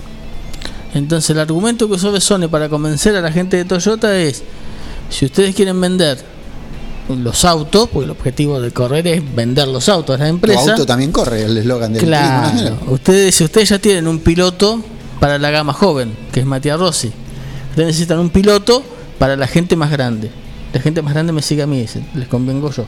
[0.95, 4.43] Entonces el argumento que usó Besone para convencer a la gente de Toyota es,
[5.10, 6.17] si ustedes quieren vender
[7.10, 10.71] los autos, porque el objetivo de correr es vender los autos a la empresa.
[10.71, 12.79] auto también corre, el eslogan del Claro.
[12.88, 14.81] Ustedes, si ustedes ya tienen un piloto
[15.19, 17.12] para la gama joven, que es Matías Rossi,
[17.71, 18.81] ustedes necesitan un piloto
[19.19, 20.31] para la gente más grande.
[20.73, 22.86] La gente más grande me sigue a mí, dice, les convengo yo.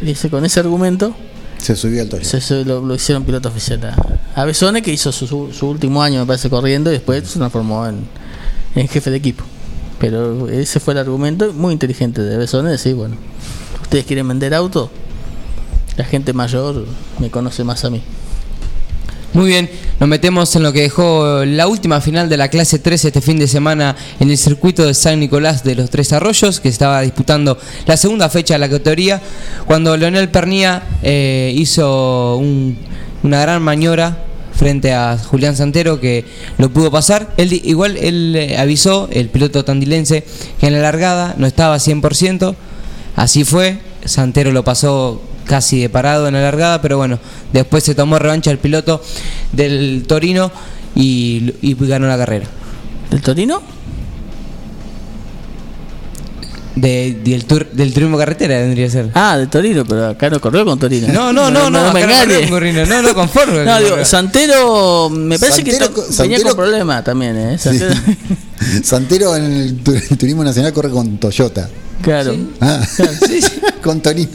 [0.00, 1.14] Dice, con ese argumento
[1.58, 2.28] Se subió al Toyota.
[2.28, 3.96] se, se lo, lo hicieron piloto oficial a,
[4.42, 9.10] a que hizo su, último año, me parece, corriendo, y después se transformó en, jefe
[9.10, 9.44] de equipo.
[9.98, 13.16] Pero ese fue el argumento muy inteligente de Besone, decir, bueno,
[13.82, 14.90] ustedes quieren vender auto,
[15.96, 16.86] la gente mayor
[17.18, 18.02] me conoce más a mí.
[19.32, 23.04] Muy bien, nos metemos en lo que dejó la última final de la clase 3
[23.04, 26.68] este fin de semana en el circuito de San Nicolás de los Tres Arroyos, que
[26.68, 29.22] estaba disputando la segunda fecha de la categoría,
[29.66, 32.76] cuando Leonel Pernía eh, hizo un-
[33.22, 34.24] una gran maniobra
[34.60, 36.26] frente a Julián Santero que
[36.58, 37.32] lo pudo pasar.
[37.38, 40.22] Él, igual él eh, avisó, el piloto tandilense,
[40.60, 42.54] que en la largada no estaba 100%,
[43.16, 47.18] así fue, Santero lo pasó casi de parado en la largada, pero bueno,
[47.54, 49.02] después se tomó revancha el piloto
[49.52, 50.52] del Torino
[50.94, 52.44] y, y ganó la carrera.
[53.10, 53.62] ¿Del Torino?
[56.76, 59.10] De, del, tur- del turismo carretera tendría que ser.
[59.14, 61.08] Ah, de Torino, pero acá no corrió con Torino.
[61.12, 65.10] No, no, no, no, me no corrió Torino, no, no, con Ford No, digo, Santero,
[65.10, 67.58] me parece que Santero to- co- venía Santero- con problemas también, ¿eh?
[67.58, 67.70] Sí.
[67.70, 67.94] Santero-
[68.84, 69.80] Santero en el,
[70.10, 71.68] el turismo nacional corre con Toyota.
[72.02, 72.34] Claro.
[72.60, 72.80] Ah,
[73.82, 74.30] con Torino.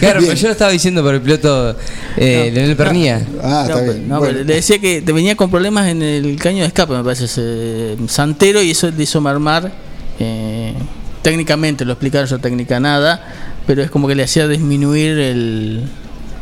[0.00, 0.30] Claro, Bien.
[0.32, 1.76] pero yo lo estaba diciendo por el piloto
[2.16, 3.24] eh, Leonel Pernía.
[3.42, 4.08] Ah, No, está bien.
[4.08, 4.38] no, Bueno.
[4.40, 7.96] le decía que te venía con problemas en el caño de escape, me parece, ese
[8.08, 9.70] Santero, y eso le hizo marmar.
[10.18, 10.74] eh,
[11.22, 13.26] técnicamente, lo explicaron yo técnica nada,
[13.66, 15.84] pero es como que le hacía disminuir el,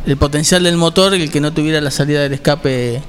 [0.05, 3.01] el potencial del motor y el que no tuviera la salida del escape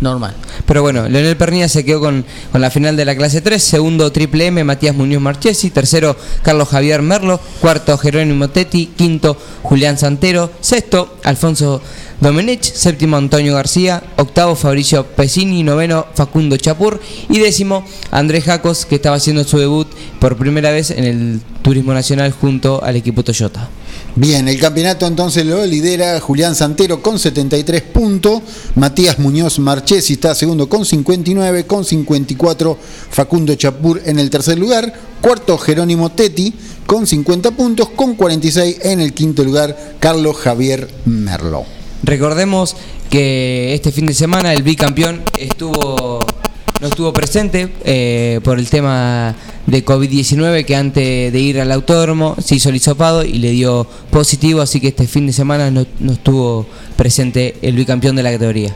[0.00, 0.34] normal.
[0.66, 4.10] Pero bueno, Leonel Pernía se quedó con, con la final de la clase 3, segundo
[4.12, 10.50] Triple M Matías Muñoz Marchesi, tercero Carlos Javier Merlo, cuarto Jerónimo Tetti, quinto Julián Santero,
[10.60, 11.82] sexto Alfonso
[12.20, 18.96] Domenech, séptimo Antonio García, octavo Fabricio Pesini, noveno Facundo Chapur y décimo Andrés Jacos que
[18.96, 23.70] estaba haciendo su debut por primera vez en el Turismo Nacional junto al equipo Toyota.
[24.16, 28.42] Bien, el campeonato entonces lo lidera Julián Santero con 73 puntos,
[28.74, 32.78] Matías Muñoz Marchesi está segundo con 59, con 54
[33.10, 36.52] Facundo Chapur en el tercer lugar, cuarto Jerónimo Tetti
[36.84, 41.79] con 50 puntos, con 46 en el quinto lugar Carlos Javier Merlo.
[42.02, 42.76] Recordemos
[43.10, 46.20] que este fin de semana el bicampeón estuvo
[46.80, 49.34] no estuvo presente eh, por el tema
[49.66, 53.86] de COVID-19 que antes de ir al autódromo se hizo el hisopado y le dio
[54.10, 58.32] positivo, así que este fin de semana no, no estuvo presente el bicampeón de la
[58.32, 58.74] categoría.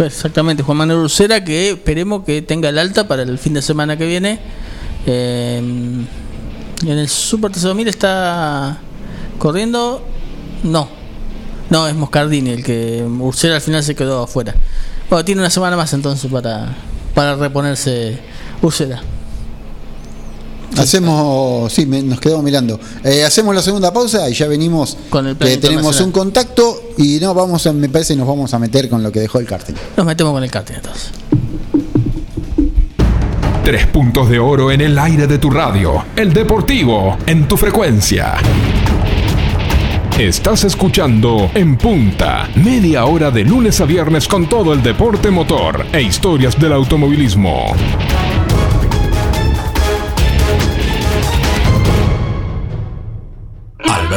[0.00, 3.98] Exactamente, Juan Manuel Ursera, que esperemos que tenga el alta para el fin de semana
[3.98, 4.38] que viene.
[5.04, 8.78] Eh, en el Super TC2000 está
[9.38, 10.02] corriendo.
[10.64, 10.88] No,
[11.70, 14.54] no, es Moscardini el que Ursera al final se quedó afuera.
[15.10, 16.74] Bueno, tiene una semana más entonces para,
[17.14, 18.18] para reponerse
[18.62, 19.00] Ursera.
[20.76, 22.78] Hacemos, sí, me- nos quedamos mirando.
[23.02, 24.96] Eh, hacemos la segunda pausa y ya venimos.
[25.08, 28.52] Con el plan que tenemos un contacto y no vamos a, me parece, nos vamos
[28.52, 29.74] a meter con lo que dejó el cartel.
[29.96, 31.10] Nos metemos con el karting entonces.
[33.64, 36.04] Tres puntos de oro en el aire de tu radio.
[36.14, 38.34] El deportivo en tu frecuencia.
[40.18, 45.84] Estás escuchando En Punta, media hora de lunes a viernes con todo el deporte motor
[45.92, 47.74] e historias del automovilismo.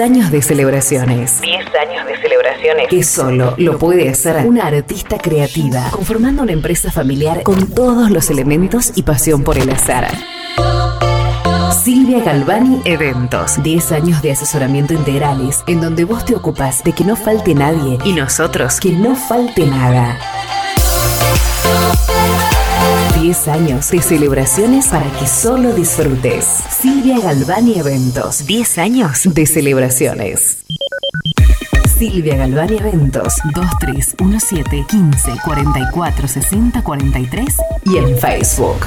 [0.00, 1.40] años de celebraciones.
[1.40, 2.88] 10 años de celebraciones.
[2.88, 8.30] Que solo lo puede hacer una artista creativa, conformando una empresa familiar con todos los
[8.30, 10.08] elementos y pasión por el azar.
[11.84, 13.62] Silvia Galvani Eventos.
[13.62, 17.98] 10 años de asesoramiento integrales, en donde vos te ocupas de que no falte nadie
[18.04, 20.18] y nosotros que no falte nada.
[23.20, 26.46] 10 años de celebraciones para que solo disfrutes.
[26.70, 28.46] Silvia Galvani Eventos.
[28.46, 30.64] 10 años de celebraciones.
[31.98, 38.86] Silvia Galvani Eventos 2317 15 44 60 43 y en Facebook.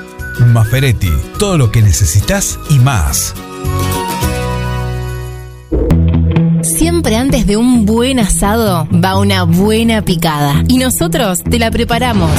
[0.39, 3.33] Maferetti, todo lo que necesitas y más.
[6.63, 10.63] Siempre antes de un buen asado va una buena picada.
[10.67, 12.31] Y nosotros te la preparamos.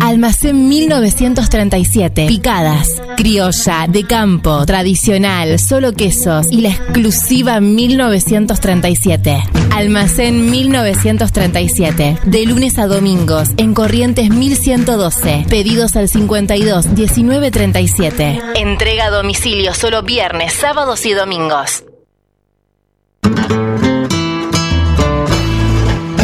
[0.00, 2.26] Almacén 1937.
[2.28, 3.02] Picadas.
[3.16, 9.65] Criolla, de campo, tradicional, solo quesos y la exclusiva 1937.
[9.76, 12.20] Almacén 1937.
[12.24, 15.44] De lunes a domingos en Corrientes 1112.
[15.50, 18.40] Pedidos al 52 19 37.
[18.54, 21.84] Entrega a domicilio solo viernes, sábados y domingos.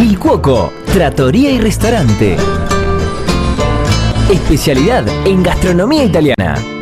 [0.01, 2.39] Il Cuoco, Trattoria y Restaurante.
[4.31, 6.82] Especialidad en gastronomía italiana.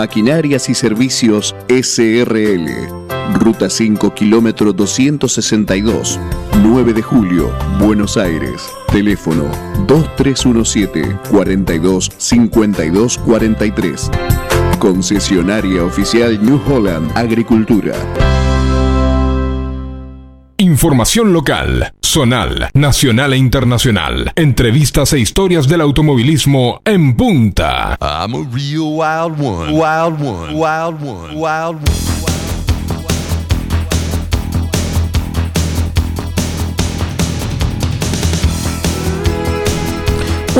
[0.00, 2.88] Maquinarias y Servicios SRL.
[3.34, 6.18] Ruta 5, kilómetro 262.
[6.62, 8.62] 9 de julio, Buenos Aires.
[8.90, 9.44] Teléfono
[9.86, 14.10] 2317 42 52 43.
[14.78, 17.94] Concesionaria oficial New Holland Agricultura.
[20.60, 24.30] Información local, zonal, nacional e internacional.
[24.36, 27.96] Entrevistas e historias del automovilismo en punta.
[27.98, 29.72] I'm a real wild one.
[29.72, 30.52] Wild one.
[30.52, 31.34] Wild one.
[31.34, 32.19] Wild one.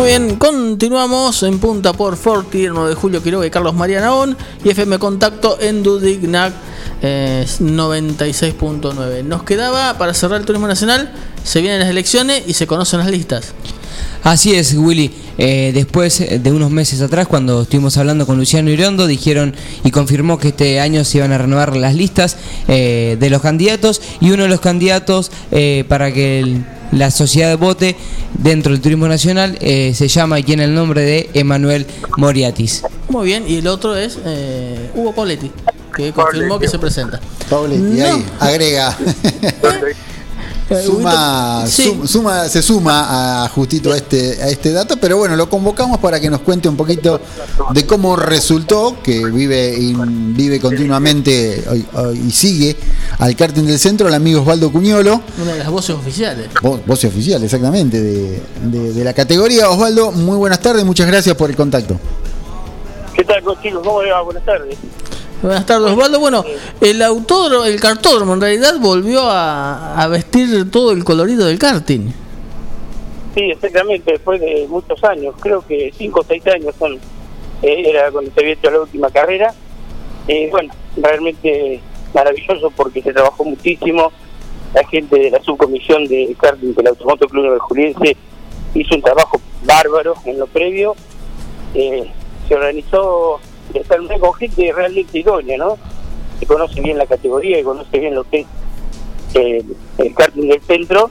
[0.01, 4.34] Muy bien, continuamos en punta por Forti, 9 de julio Quiroga y Carlos María Naón
[4.64, 6.55] y FM Contacto en Dudignac
[7.03, 9.24] eh, 96.9.
[9.24, 11.12] Nos quedaba para cerrar el turismo nacional,
[11.44, 13.53] se vienen las elecciones y se conocen las listas.
[14.23, 15.11] Así es, Willy.
[15.39, 19.55] Eh, después de unos meses atrás, cuando estuvimos hablando con Luciano Irondo, dijeron
[19.85, 22.37] y confirmó que este año se iban a renovar las listas
[22.68, 27.57] eh, de los candidatos y uno de los candidatos eh, para que el- la sociedad
[27.57, 27.95] vote
[28.43, 32.83] dentro del turismo nacional eh, se llama y tiene el nombre de Emanuel Moriatis.
[33.09, 35.51] Muy bien, y el otro es eh, Hugo Pauletti,
[35.97, 37.21] que confirmó que se presenta.
[37.49, 38.05] Pauletti, No.
[38.07, 38.99] ahí, agrega.
[40.85, 42.01] Suma, Sí.
[42.05, 46.21] suma- se suma a justito a este, a este dato, pero bueno, lo convocamos para
[46.21, 47.21] que nos cuente un poquito
[47.75, 52.77] de cómo resultó, que vive, y vive continuamente hoy- hoy- y sigue
[53.18, 56.49] al cártel del centro, el amigo Osvaldo Cuñolo, Una de las voces oficiales.
[56.62, 59.68] vo- voz oficial exactamente de, de- de la categoría.
[59.71, 61.99] Osvaldo, muy buenas tardes, muchas gracias por el contacto.
[63.14, 63.83] ¿Qué tal, chicos?
[63.85, 64.23] ¿Cómo le va?
[64.23, 64.77] Buenas tardes.
[65.43, 66.20] Buenas tardes, Osvaldo.
[66.20, 66.45] Bueno,
[66.82, 72.11] el autódromo, el cartódromo en realidad volvió a, vestir todo el colorido del karting.
[73.34, 76.95] Sí, exactamente, después de muchos años, creo que 5 o 6 años son,
[77.62, 79.55] eh, era cuando se había hecho la última carrera.
[80.28, 81.80] Eh, bueno, realmente
[82.12, 84.12] maravilloso porque se trabajó muchísimo.
[84.74, 88.16] La gente de la subcomisión de karting del Automoto Club de Juliense
[88.74, 90.95] hizo un trabajo bárbaro en lo previo.
[91.74, 92.11] Eh,
[92.47, 93.41] se organizó
[93.79, 95.79] está con gente realmente idónea, ¿no?
[96.39, 98.47] Que conoce bien la categoría y conoce bien lo que es
[99.35, 99.64] eh,
[99.99, 101.11] el karting del centro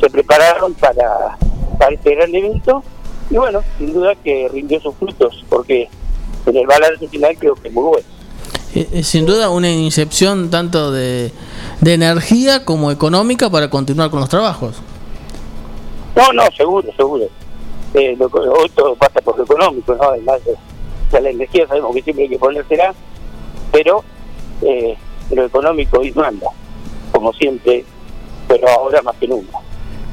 [0.00, 1.36] se prepararon para,
[1.78, 2.82] para este gran evento
[3.30, 5.88] y bueno, sin duda que rindió sus frutos porque
[6.46, 8.06] en el balance final creo que muy bueno.
[8.74, 11.30] Eh, eh, sin duda una incepción tanto de,
[11.80, 14.76] de energía como económica para continuar con los trabajos.
[16.16, 17.24] No, no, seguro, seguro.
[17.94, 20.02] Eh, lo- hoy todo pasa por lo económico, ¿no?
[20.04, 20.54] Además de,
[21.12, 22.94] sea, la energía sabemos que siempre hay que ponérsela,
[23.70, 24.02] pero
[24.62, 24.96] eh,
[25.30, 26.46] lo económico hoy manda,
[27.12, 27.84] como siempre,
[28.48, 29.58] pero ahora más que nunca.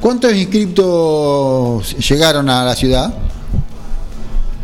[0.00, 3.12] ¿Cuántos inscriptos llegaron a la ciudad?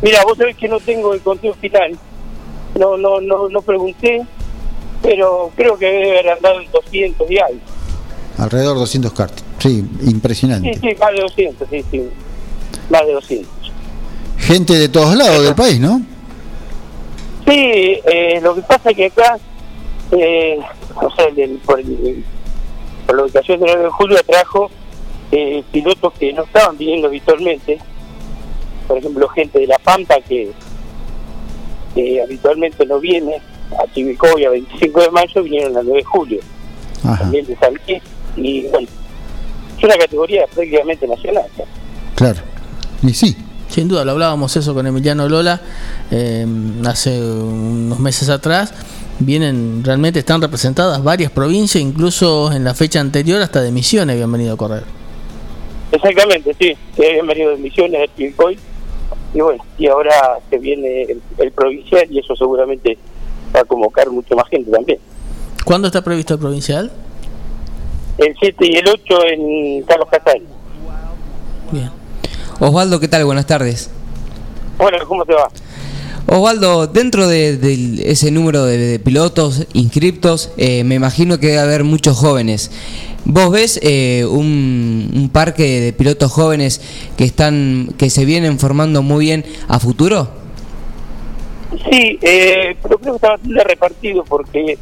[0.02, 1.98] Mira, vos sabés que no tengo el conteo final,
[2.78, 4.22] no no no no pregunté,
[5.02, 7.60] pero creo que debe andado en 200 y algo.
[8.38, 9.44] Alrededor de 200 cartas.
[9.58, 9.68] Sí,
[10.00, 10.74] Sí, impresionante.
[10.74, 12.02] sí, más de 200, sí, sí,
[12.90, 13.48] más de 200.
[14.38, 16.02] Gente de todos lados del país, ¿no?
[17.46, 19.38] Sí, eh, lo que pasa es que acá,
[20.12, 20.58] eh,
[20.96, 22.24] o sea, el- por, el-
[23.06, 24.70] por la ubicación del 9 de julio trajo
[25.32, 27.78] eh, pilotos que no estaban viniendo habitualmente,
[28.86, 30.52] por ejemplo, gente de La Pampa que,
[32.22, 33.40] habitualmente no viene
[33.82, 36.40] a Chivicoy a 25 de mayo, vinieron al 9 de julio,
[37.18, 38.02] también de San Luis,
[38.36, 38.86] y bueno,
[39.78, 41.44] es una categoría prácticamente nacional.
[42.14, 42.40] Claro.
[43.02, 43.36] Y sí.
[43.68, 45.60] Sin duda, lo hablábamos eso con Emiliano Lola
[46.10, 46.46] eh,
[46.86, 48.72] hace unos meses atrás.
[49.18, 54.30] Vienen, realmente están representadas varias provincias, incluso en la fecha anterior hasta de Misiones habían
[54.30, 54.84] venido a correr.
[55.90, 58.58] Exactamente, sí, habían venido de Misiones de Chivicoy,
[59.32, 62.98] y bueno, y ahora se viene el, el provincial y eso seguramente
[63.54, 64.98] va a convocar mucho más gente también.
[65.64, 66.92] ¿Cuándo está previsto el provincial?
[68.18, 70.46] El 7 y el 8 en Carlos Castaño.
[72.58, 73.24] Osvaldo, ¿qué tal?
[73.24, 73.90] Buenas tardes.
[74.78, 75.48] Bueno, ¿cómo te va?
[76.26, 81.60] Osvaldo, dentro de, de ese número de, de pilotos inscriptos, eh, me imagino que debe
[81.60, 82.70] haber muchos jóvenes.
[83.24, 86.80] ¿Vos ves eh, un, un parque de pilotos jóvenes
[87.16, 90.28] que están, que se vienen formando muy bien a futuro?
[91.90, 94.78] Sí, eh, pero creo que está bastante repartido porque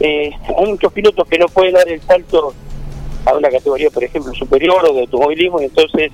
[0.00, 2.52] eh, hay muchos pilotos que no pueden dar el salto
[3.26, 6.10] a una categoría, por ejemplo, superior o de automovilismo, y entonces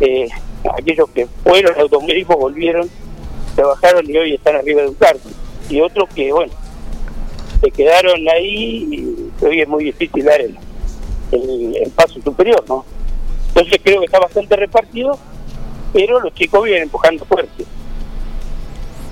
[0.00, 0.28] eh,
[0.76, 2.88] aquellos que fueron automovilismo volvieron,
[3.54, 5.20] trabajaron y hoy están arriba de un carro.
[5.68, 6.52] Y otros que, bueno,
[7.62, 10.56] se quedaron ahí y hoy es muy difícil dar el,
[11.32, 12.84] el, el paso superior, ¿no?
[13.48, 15.18] Entonces creo que está bastante repartido,
[15.92, 17.64] pero los chicos vienen empujando fuerte.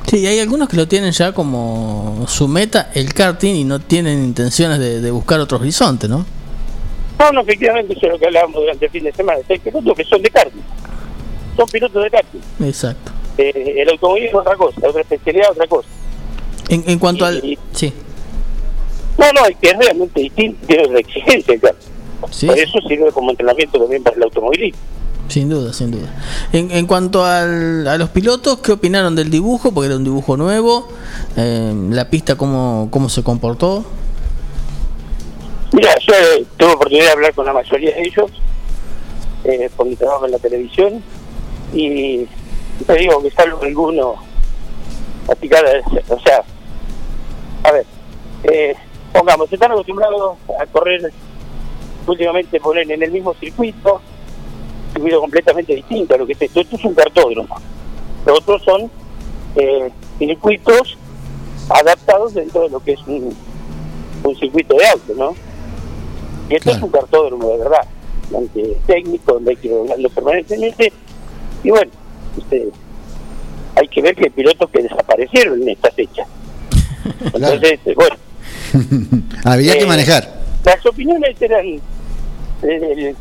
[0.07, 4.23] Sí, hay algunos que lo tienen ya como su meta el karting y no tienen
[4.25, 6.27] intenciones de, de buscar otro horizonte, ¿no?
[7.23, 9.39] No, no, efectivamente, eso es lo que hablábamos durante el fin de semana.
[9.49, 10.61] Hay pilotos que son de karting.
[11.57, 12.41] Son pilotos de karting.
[12.67, 13.13] Exacto.
[13.39, 15.89] Eh, el automovilismo es otra cosa, otra especialidad, otra cosa.
[16.69, 17.41] En, en cuanto al...
[17.73, 17.93] Sí.
[19.19, 21.89] No, no, es que es realmente distinto, tiene otra exigencia el karting.
[22.49, 24.81] Por eso sirve como entrenamiento también para el automovilismo.
[25.29, 26.13] Sin duda, sin duda.
[26.53, 29.73] En, en cuanto al- a los pilotos, ¿qué opinaron del dibujo?
[29.73, 30.89] Porque era un dibujo nuevo.
[31.37, 33.85] Eh, la pista, ¿cómo, ¿cómo se comportó?
[35.73, 38.31] Mira, yo eh, tuve oportunidad de hablar con la mayoría de ellos
[39.45, 41.03] eh, por mi trabajo en la televisión
[41.73, 42.27] y
[42.87, 44.17] te digo que salvo alguno
[45.49, 46.45] cada o sea,
[47.63, 47.87] a ver,
[48.45, 48.75] eh,
[49.13, 51.11] pongamos, están acostumbrados a correr
[52.07, 54.03] últimamente poner en el mismo circuito,
[54.93, 56.61] circuito completamente distinto a lo que es esto.
[56.61, 57.57] Esto es un cartódromo.
[58.27, 58.91] Los otros son
[59.57, 60.99] eh, circuitos
[61.71, 63.35] adaptados dentro de lo que es un
[64.39, 65.52] circuito de auto, ¿no?
[66.53, 67.81] Y esto es un cartódromo de verdad,
[68.31, 70.93] donde es técnico, donde hay que ir doblando permanentemente.
[71.65, 71.91] Y bueno,
[72.37, 72.69] este,
[73.75, 76.27] hay que ver que hay pilotos que desaparecieron en esta fecha.
[77.25, 78.17] Entonces, eh, bueno,
[79.47, 80.43] Había que Eh, manejar.
[80.63, 81.81] las opiniones eran eh,
[82.63, 83.17] el,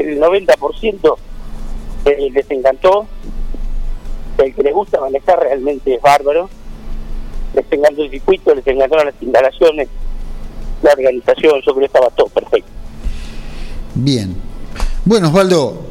[0.00, 1.16] el 90%
[2.06, 3.06] eh, les encantó,
[4.38, 6.48] el que les gusta manejar realmente es bárbaro,
[7.54, 9.88] les encantó el circuito, les encantaron las instalaciones,
[10.84, 12.70] la organización, yo creo que estaba todo perfecto.
[13.94, 14.34] Bien.
[15.04, 15.82] Bueno, Osvaldo,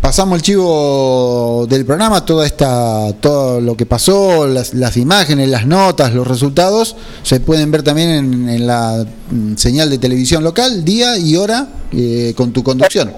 [0.00, 5.66] pasamos el chivo del programa, toda esta, todo lo que pasó, las, las imágenes, las
[5.66, 10.84] notas, los resultados, se pueden ver también en, en la mm, señal de televisión local,
[10.84, 13.12] día y hora, eh, con tu conducción.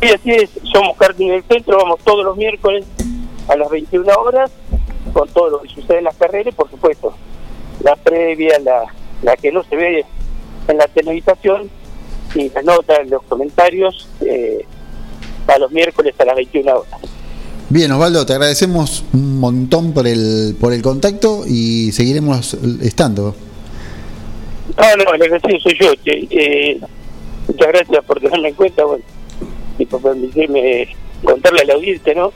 [0.00, 2.84] Sí, así es, somos Karting del Centro, vamos todos los miércoles
[3.48, 4.50] a las 21 horas
[5.12, 7.14] con todo lo que sucede en las carreras por supuesto
[7.82, 8.84] la previa, la,
[9.22, 10.04] la que no se ve
[10.68, 11.70] en la televisación
[12.34, 14.64] y las notas, los comentarios eh,
[15.46, 17.00] a los miércoles a las 21 horas.
[17.68, 23.34] Bien, Osvaldo, te agradecemos un montón por el, por el contacto y seguiremos estando.
[24.76, 25.92] No, no, el agradecido soy yo.
[26.04, 26.78] eh,
[27.48, 29.04] muchas gracias por tenerme en cuenta bueno,
[29.78, 30.88] y por permitirme
[31.24, 32.32] contarle a la audiencia, ¿no?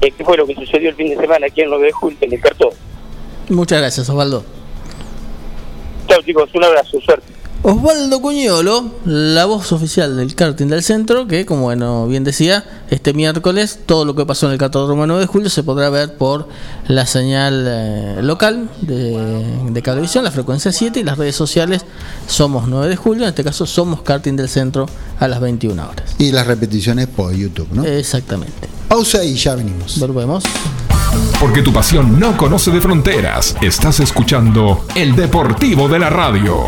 [0.00, 2.18] Eh, qué fue lo que sucedió el fin de semana aquí en 9 de julio
[2.20, 2.70] en el cartón.
[3.48, 4.44] Muchas gracias, Osvaldo.
[6.12, 7.31] Chao chicos, un abrazo, suerte.
[7.64, 13.14] Osvaldo Cuñolo, la voz oficial del karting del centro, que como bueno, bien decía, este
[13.14, 16.48] miércoles todo lo que pasó en el 14 9 de julio se podrá ver por
[16.88, 21.84] la señal eh, local de, de Cablevisión, la frecuencia 7 y las redes sociales
[22.26, 24.86] Somos 9 de julio, en este caso Somos Karting del Centro
[25.20, 26.16] a las 21 horas.
[26.18, 27.84] Y las repeticiones por YouTube, ¿no?
[27.84, 28.68] Exactamente.
[28.88, 30.00] Pausa y ya venimos.
[30.00, 30.42] Volvemos.
[31.38, 33.54] Porque tu pasión no conoce de fronteras.
[33.62, 36.66] Estás escuchando El Deportivo de la Radio.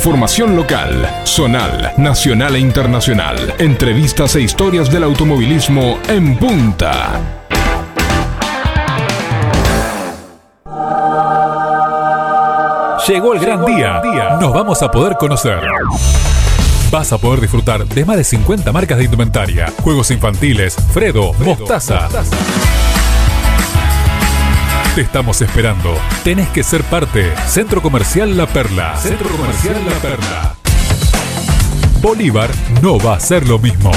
[0.00, 3.36] Información local, zonal, nacional e internacional.
[3.58, 7.20] Entrevistas e historias del automovilismo en punta.
[13.06, 14.00] Llegó el gran día.
[14.40, 15.60] Nos vamos a poder conocer.
[16.90, 22.08] Vas a poder disfrutar de más de 50 marcas de indumentaria, juegos infantiles, Fredo, Mostaza.
[24.94, 25.96] Te estamos esperando.
[26.24, 27.32] Tenés que ser parte.
[27.46, 28.96] Centro Comercial La Perla.
[28.96, 30.56] Centro Comercial La Perla.
[32.02, 32.50] Bolívar
[32.82, 33.92] no va a ser lo mismo.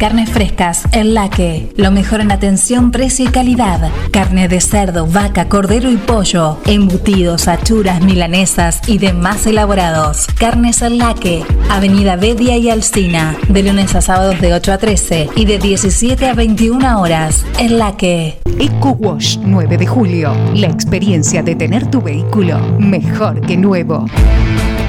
[0.00, 1.68] Carnes frescas, el laque.
[1.76, 3.90] Lo mejor en atención, precio y calidad.
[4.10, 6.56] Carne de cerdo, vaca, cordero y pollo.
[6.64, 10.26] Embutidos, achuras, milanesas y demás elaborados.
[10.38, 11.44] Carnes el laque.
[11.68, 13.36] Avenida Bedia y Alcina.
[13.50, 17.44] De lunes a sábados de 8 a 13 y de 17 a 21 horas.
[17.58, 18.38] El laque.
[18.58, 20.34] Eco Wash 9 de julio.
[20.54, 24.06] La experiencia de tener tu vehículo mejor que nuevo.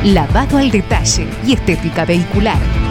[0.06, 2.91] Lavado al detalle y estética vehicular.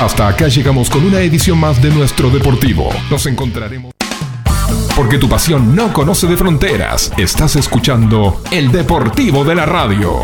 [0.00, 2.90] Hasta acá llegamos con una edición más de nuestro Deportivo.
[3.10, 3.92] Nos encontraremos.
[4.96, 7.12] Porque tu pasión no conoce de fronteras.
[7.16, 10.20] Estás escuchando El Deportivo de la Radio.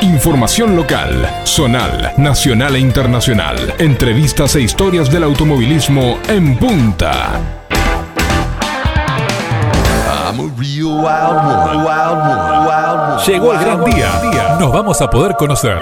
[0.00, 3.74] Información local, zonal, nacional e internacional.
[3.78, 7.62] Entrevistas e historias del automovilismo en punta.
[13.26, 14.56] Llegó el gran día.
[14.58, 15.78] Nos vamos a poder conocer.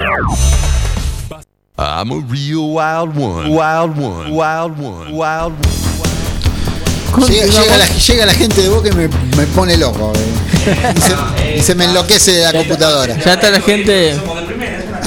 [1.77, 3.49] I'm a real wild one.
[3.53, 4.31] Wild one.
[4.31, 5.11] Wild one.
[5.11, 7.27] Wild one.
[7.27, 10.11] Llega, llega la, llega la gente de Boca y me, me pone loco.
[10.15, 10.19] eh.
[10.95, 11.15] Y, se,
[11.57, 13.15] y se me enloquece la computadora.
[13.17, 14.15] Ya está la gente.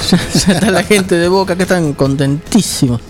[0.47, 3.01] Ya está la gente de Boca que están contentísimos.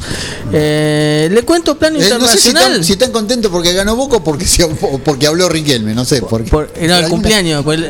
[0.53, 2.62] Eh, le cuento plan Eh, no sé si internacional.
[2.70, 6.22] están, si están contentos porque ganó Boca o porque, se- porque habló Riquelme, no sé.
[6.22, 7.62] Porque, Era el cumpleaños.
[7.64, 7.80] pues,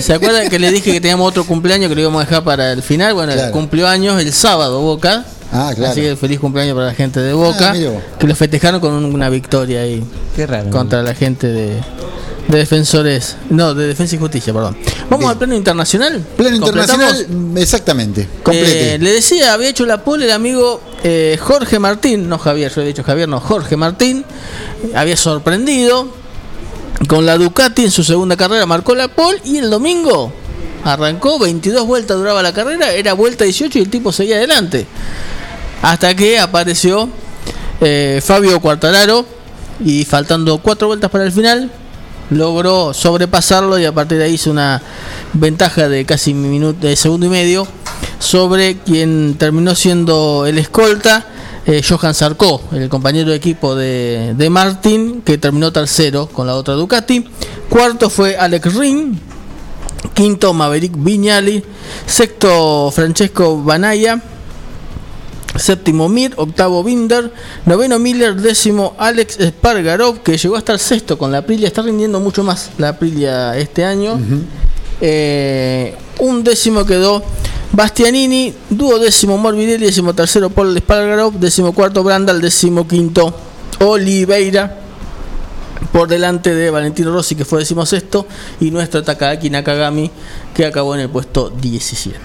[0.00, 2.72] ¿Se acuerdan que le dije que teníamos otro cumpleaños que lo íbamos a dejar para
[2.72, 3.14] el final?
[3.14, 3.52] Bueno, Claro.
[3.52, 5.24] cumplió años el sábado Boca.
[5.52, 5.92] Ah, claro.
[5.92, 7.70] Así que feliz cumpleaños para la gente de Boca.
[7.72, 8.02] Ah, vos.
[8.18, 10.02] que lo festejaron con un- una victoria ahí.
[10.34, 10.70] Qué raro.
[10.70, 11.80] Contra la gente de,
[12.48, 13.36] de defensores.
[13.50, 14.76] No, de defensa y justicia, perdón.
[15.10, 16.24] Vamos al plano internacional.
[16.36, 17.26] Plano internacional,
[17.56, 18.28] exactamente.
[18.42, 18.94] Complete.
[18.94, 22.80] Eh, le decía, había hecho la pole el amigo eh, Jorge Martín, no Javier, yo
[22.80, 24.24] había dicho Javier, no, Jorge Martín,
[24.94, 26.08] había sorprendido
[27.08, 30.32] con la Ducati en su segunda carrera, marcó la pole y el domingo
[30.84, 34.86] arrancó, 22 vueltas duraba la carrera, era vuelta 18 y el tipo seguía adelante.
[35.82, 37.08] Hasta que apareció
[37.80, 39.26] eh, Fabio Quartararo
[39.84, 41.70] y faltando cuatro vueltas para el final,
[42.30, 44.82] logró sobrepasarlo y a partir de ahí hizo una
[45.32, 47.66] ventaja de casi minuto, de segundo y medio
[48.18, 51.26] sobre quien terminó siendo el escolta,
[51.66, 56.54] eh, Johan Sarko, el compañero de equipo de, de Martin, que terminó tercero con la
[56.54, 57.26] otra Ducati.
[57.68, 59.16] Cuarto fue Alex Ring,
[60.14, 61.62] quinto Maverick Viñali,
[62.06, 64.22] sexto Francesco Banaya,
[65.56, 67.32] séptimo Mir, octavo Binder,
[67.64, 72.20] noveno Miller, décimo Alex Spargarov, que llegó a estar sexto con la Aprilia, está rindiendo
[72.20, 74.18] mucho más la Aprilia este año.
[75.00, 77.22] Eh, un décimo quedó
[77.72, 83.34] Bastianini, duodécimo Morbidelli, décimo tercero Paul Spargarov, décimo cuarto Brandal, décimo quinto
[83.80, 84.85] Oliveira.
[85.92, 88.26] Por delante de Valentino Rossi, que fue decimosexto,
[88.60, 90.10] y nuestro Takaki Nakagami,
[90.54, 92.18] que acabó en el puesto 17.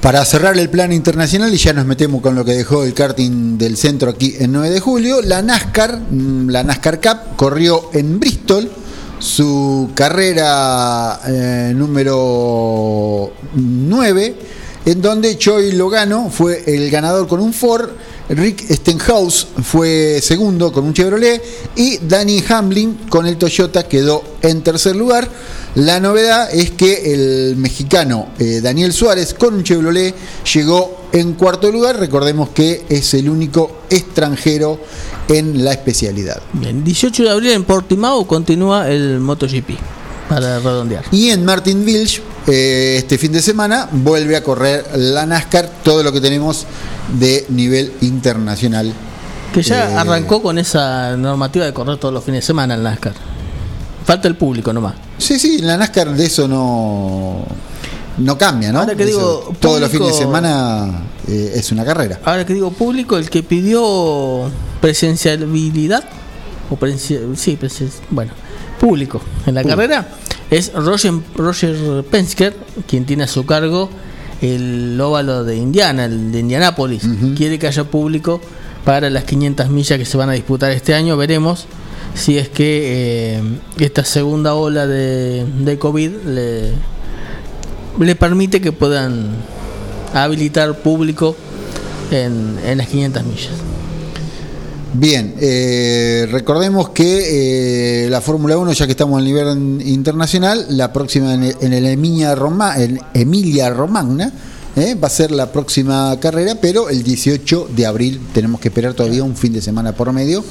[0.00, 3.58] Para cerrar el plan internacional, y ya nos metemos con lo que dejó el karting
[3.58, 8.20] del centro aquí en 9 de julio, la NASCAR, mm, la NASCAR Cup, corrió en
[8.20, 8.70] Bristol
[9.18, 14.36] su carrera eh, número 9,
[14.86, 17.90] en donde Choi Logano fue el ganador con un Ford,
[18.28, 21.42] Rick Stenhouse fue segundo con un Chevrolet
[21.76, 25.28] y Danny Hamlin con el Toyota quedó en tercer lugar.
[25.74, 30.14] La novedad es que el mexicano eh, Daniel Suárez con un Chevrolet
[30.52, 31.98] llegó en cuarto lugar.
[31.98, 34.78] Recordemos que es el único extranjero
[35.28, 36.42] en la especialidad.
[36.52, 39.70] Bien, 18 de abril en Portimao continúa el MotoGP,
[40.28, 41.04] para redondear.
[41.10, 46.12] Y en Martinville, eh, este fin de semana, vuelve a correr la NASCAR, todo lo
[46.12, 46.66] que tenemos
[47.18, 48.92] de nivel internacional.
[49.52, 52.82] Que ya Eh, arrancó con esa normativa de correr todos los fines de semana en
[52.82, 53.14] NASCAR.
[54.04, 54.94] Falta el público nomás.
[55.18, 57.44] Sí, sí, en la NASCAR de eso no,
[58.18, 58.80] no cambia, ¿no?
[58.80, 62.20] Ahora que Eso, digo, todos los fines de semana eh, es una carrera.
[62.24, 64.50] Ahora que digo público, el que pidió
[64.80, 66.04] presencialidad,
[66.70, 68.32] o presencia- sí, presen- bueno,
[68.78, 70.08] público en la carrera,
[70.50, 72.56] es Roger, Roger Pensker,
[72.86, 73.90] quien tiene a su cargo
[74.40, 77.02] el óvalo de Indiana, el de Indianápolis.
[77.36, 78.40] Quiere que haya público
[78.84, 81.16] para las 500 millas que se van a disputar este año.
[81.16, 81.66] Veremos
[82.14, 83.42] si es que eh,
[83.78, 86.72] esta segunda ola de, de COVID le,
[88.00, 89.28] le permite que puedan
[90.14, 91.36] habilitar público
[92.10, 93.50] en, en las 500 millas.
[94.94, 101.34] Bien, eh, recordemos que la Fórmula 1, ya que estamos a nivel internacional, la próxima
[101.34, 104.32] en el, en el Emilia, Roma, en Emilia Romagna
[104.76, 108.94] eh, va a ser la próxima carrera, pero el 18 de abril tenemos que esperar
[108.94, 110.44] todavía un fin de semana por medio.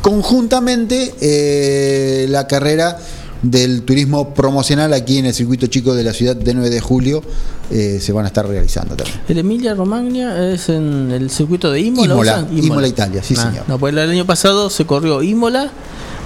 [0.00, 2.96] Conjuntamente, eh, la carrera
[3.44, 7.22] del turismo promocional aquí en el circuito chico de la ciudad de 9 de julio
[7.70, 9.20] eh, se van a estar realizando también.
[9.28, 12.46] El Emilia Romagna es en el circuito de Imola.
[12.50, 13.64] Imola, Italia, sí, Ah, señor.
[13.68, 15.70] No, pues el año pasado se corrió Imola,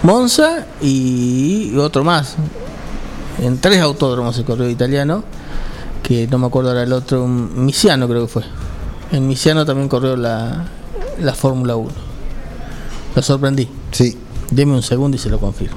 [0.04, 2.36] Monza y otro más.
[3.42, 5.24] En tres autódromos se corrió italiano,
[6.02, 8.42] que no me acuerdo ahora el otro, un Misiano creo que fue.
[9.10, 10.66] En Misiano también corrió la,
[11.20, 11.90] la Fórmula 1.
[13.16, 13.68] Lo sorprendí.
[13.90, 14.16] Sí.
[14.50, 15.76] Deme un segundo y se lo confirmo.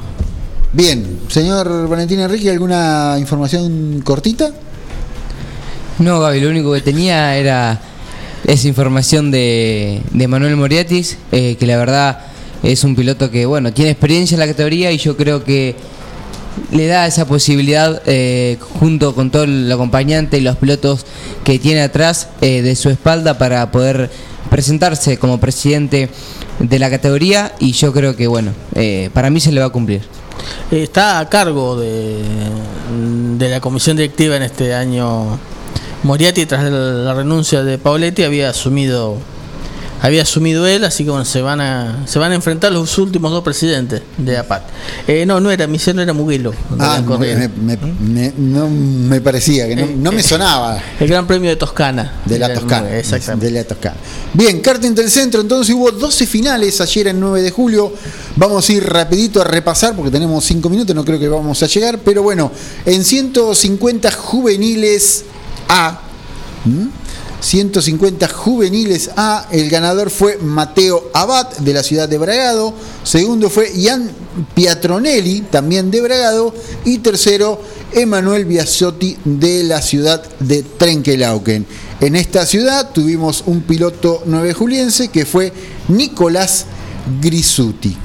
[0.74, 4.54] Bien, señor Valentín Enrique, ¿alguna información cortita?
[6.00, 7.82] No, Gaby, lo único que tenía era
[8.48, 12.20] esa información de, de Manuel Moriatis, eh, que la verdad
[12.64, 15.76] es un piloto que, bueno, tiene experiencia en la categoría y yo creo que
[16.72, 21.06] le da esa posibilidad, eh, junto con todo el acompañante y los pilotos
[21.44, 24.10] que tiene atrás eh, de su espalda, para poder
[24.50, 26.10] presentarse como presidente
[26.60, 27.54] de la categoría.
[27.60, 30.02] Y yo creo que, bueno, eh, para mí se le va a cumplir.
[30.72, 32.24] Está a cargo de,
[33.38, 35.38] de la comisión directiva en este año
[36.04, 39.18] Moriarty tras la renuncia de Pauletti había asumido
[40.02, 43.32] había asumido él, así que bueno, se van a se van a enfrentar los últimos
[43.32, 44.64] dos presidentes de APAT.
[45.08, 46.54] Eh, no, no era Michel, era Muguelo.
[46.80, 50.82] Ah, me, me- me- no me parecía, que no, no me sonaba.
[51.00, 52.20] El Gran Premio de Toscana.
[52.26, 52.98] De la Toscana.
[52.98, 53.46] Exactamente.
[53.46, 53.96] De la Toscana.
[54.34, 57.94] Bien, karting del centro, entonces hubo 12 finales ayer el 9 de julio.
[58.36, 61.68] Vamos a ir rapidito a repasar porque tenemos 5 minutos, no creo que vamos a
[61.68, 62.52] llegar, pero bueno,
[62.86, 65.26] en 150 juveniles
[65.70, 66.00] A.
[67.42, 72.74] 150 juveniles A, el ganador fue Mateo Abad de la ciudad de Bragado,
[73.04, 74.12] segundo fue Ian
[74.54, 76.54] Piatronelli, también de Bragado,
[76.86, 77.60] y tercero
[77.94, 81.66] Emanuel Biasotti de la ciudad de Trenquelauquen.
[82.00, 85.52] En esta ciudad tuvimos un piloto 9 juliense que fue
[85.88, 86.66] Nicolás
[87.22, 87.98] Grisuti.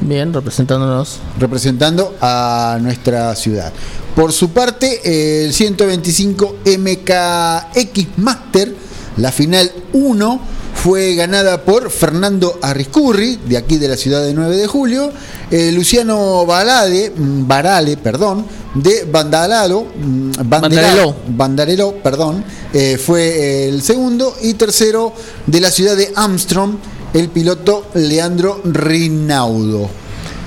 [0.00, 1.18] Bien, representándonos.
[1.38, 3.72] Representando a nuestra ciudad.
[4.14, 8.74] Por su parte, el 125 MKX Master,
[9.16, 10.40] la final 1,
[10.74, 15.10] fue ganada por Fernando Arriscurri, de aquí de la ciudad de 9 de julio,
[15.50, 23.82] eh, Luciano Balade, mm, Barale, perdón, de Bandalalo, mm, Banderalo, Bandareló, perdón, eh, fue el
[23.82, 25.12] segundo, y tercero
[25.46, 26.76] de la ciudad de Armstrong,
[27.14, 29.88] el piloto Leandro Rinaudo.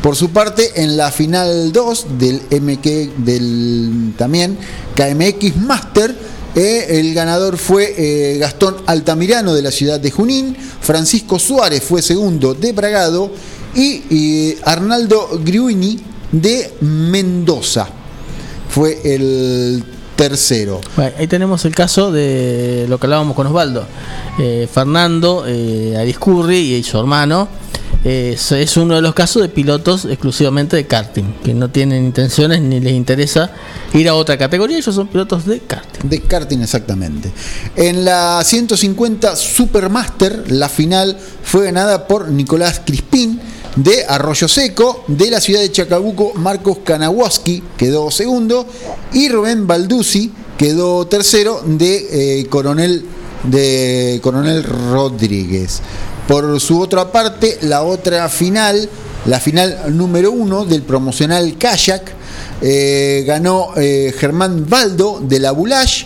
[0.01, 2.85] Por su parte, en la final 2 del MK
[3.17, 4.57] del también
[4.95, 6.15] KMX Master,
[6.55, 12.01] eh, el ganador fue eh, Gastón Altamirano de la ciudad de Junín, Francisco Suárez fue
[12.01, 13.31] segundo de Bragado
[13.75, 15.99] y, Arnaldo Griuini
[16.31, 17.87] de Mendoza
[18.69, 19.83] fue el
[20.29, 20.81] tercero.
[20.95, 23.85] Bueno, ahí tenemos el caso de lo que hablábamos con Osvaldo.
[24.39, 27.47] Eh, Fernando eh, Ariscurri y su hermano
[28.03, 32.61] eh, es- uno de los casos de pilotos exclusivamente de karting, que no tienen intenciones
[32.61, 33.51] ni les interesa
[33.93, 36.09] ir a otra categoría, ellos son pilotos de karting.
[36.09, 37.31] De karting, exactamente.
[37.75, 43.39] En la 150 Supermaster, la final fue ganada por Nicolás Crispín
[43.75, 48.65] de Arroyo Seco, de la ciudad de Chacabuco, Marcos Kanawoski quedó segundo,
[49.13, 53.05] y Rubén Balduzzi quedó tercero de eh, Coronel
[53.43, 55.81] de Coronel Rodríguez.
[56.27, 58.89] Por su otra parte, la otra final,
[59.25, 62.13] la final número uno del promocional Kayak,
[62.61, 66.05] eh, ganó eh, Germán Baldo de la Bulash,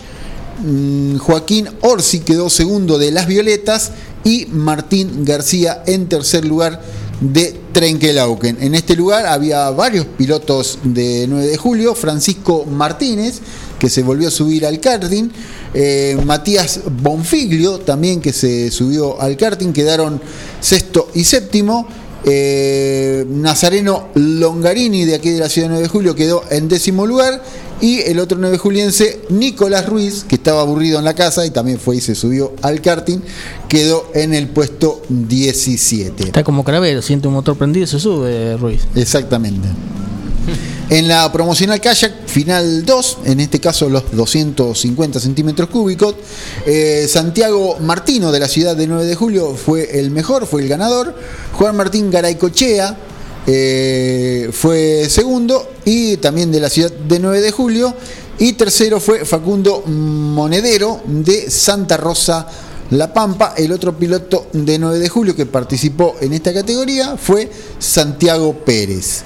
[0.64, 3.92] mm, Joaquín Orsi quedó segundo de Las Violetas
[4.24, 6.82] y Martín García en tercer lugar
[7.22, 8.58] de Trenquelauquen.
[8.62, 13.42] En este lugar había varios pilotos de 9 de julio, Francisco Martínez,
[13.80, 15.30] que se volvió a subir al karting,
[15.74, 20.22] eh, Matías Bonfiglio también que se subió al karting, quedaron
[20.60, 21.88] sexto y séptimo.
[22.28, 27.06] Eh, Nazareno Longarini de aquí de la ciudad de 9 de julio quedó en décimo
[27.06, 27.44] lugar
[27.82, 31.80] y el otro 9 juliense Nicolás Ruiz que estaba aburrido en la casa y también
[31.80, 33.20] fue y se subió al karting
[33.68, 38.58] quedó en el puesto 17 Está como Cravero, siente un motor prendido y se sube
[38.58, 38.82] Ruiz.
[38.96, 39.68] exactamente
[40.90, 46.16] en la promocional kayak final 2, en este caso los 250 centímetros cúbicos,
[46.68, 50.68] eh, Santiago Martino de la ciudad de 9 de julio fue el mejor, fue el
[50.68, 51.16] ganador.
[51.54, 52.98] Juan Martín Garaycochea
[53.48, 57.94] eh, fue segundo y también de la ciudad de 9 de julio.
[58.38, 62.48] Y tercero fue Facundo Monedero de Santa Rosa.
[62.92, 67.50] La Pampa, el otro piloto de 9 de julio que participó en esta categoría fue
[67.80, 69.24] Santiago Pérez.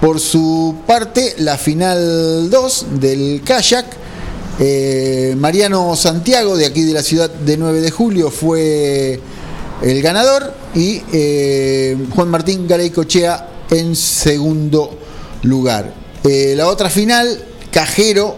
[0.00, 3.86] Por su parte, la final 2 del kayak,
[4.60, 9.18] eh, Mariano Santiago, de aquí de la ciudad de 9 de julio, fue
[9.82, 14.98] el ganador y eh, Juan Martín Garay Cochea en segundo
[15.42, 15.94] lugar.
[16.24, 18.36] Eh, la otra final, Cajero,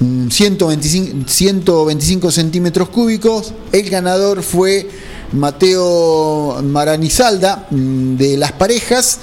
[0.00, 3.52] mm, 125, 125 centímetros cúbicos.
[3.72, 4.88] El ganador fue
[5.32, 9.18] Mateo Maranizalda mm, de Las Parejas.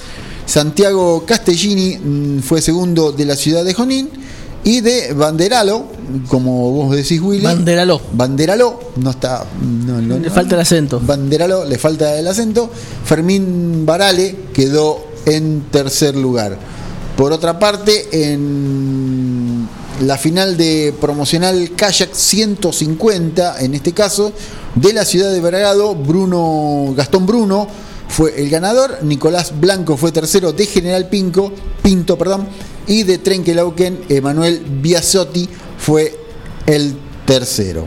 [0.46, 4.10] Santiago Castellini mm, fue segundo de la ciudad de Jonín.
[4.62, 5.86] Y de Banderalo,
[6.28, 7.42] como vos decís, Willy.
[7.42, 8.00] Banderaló.
[8.12, 9.44] Banderaló, no está.
[9.60, 11.00] no, no, Le falta el acento.
[11.00, 12.70] Banderalo, le falta el acento.
[13.04, 16.58] Fermín Barale quedó en tercer lugar.
[17.16, 19.68] Por otra parte, en
[20.00, 24.32] la final de promocional Kayak 150, en este caso,
[24.74, 27.66] de la ciudad de Bragado, Bruno, Gastón Bruno
[28.08, 31.52] fue el ganador, Nicolás Blanco fue tercero de General Pinco,
[31.82, 32.48] Pinto, perdón,
[32.90, 36.12] y de Trenkelauken, Emanuel Biasotti fue
[36.66, 37.86] el tercero.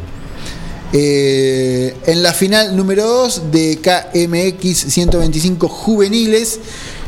[0.94, 6.58] Eh, en la final número 2 de KMX 125 juveniles,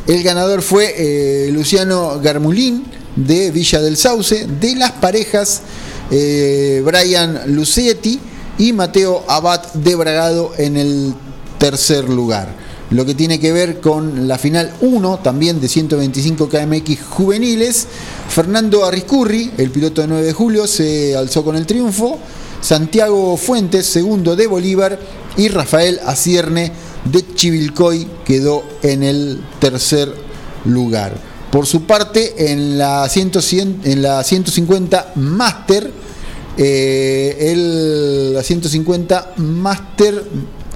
[0.07, 2.83] el ganador fue eh, Luciano Garmulín
[3.15, 5.61] de Villa del Sauce, de las parejas
[6.11, 8.19] eh, Brian Lucietti
[8.57, 11.13] y Mateo Abad de Bragado en el
[11.59, 12.53] tercer lugar.
[12.91, 17.87] Lo que tiene que ver con la final 1 también de 125 KMX juveniles,
[18.29, 22.19] Fernando Arriscurri, el piloto de 9 de julio, se alzó con el triunfo.
[22.61, 24.99] Santiago Fuentes, segundo de Bolívar,
[25.37, 26.71] y Rafael Acierne
[27.11, 30.13] de Chivilcoy quedó en el tercer
[30.65, 31.15] lugar.
[31.51, 35.91] Por su parte, en la, 100 en la 150 Master,
[36.57, 40.23] eh, el, la 150 Master,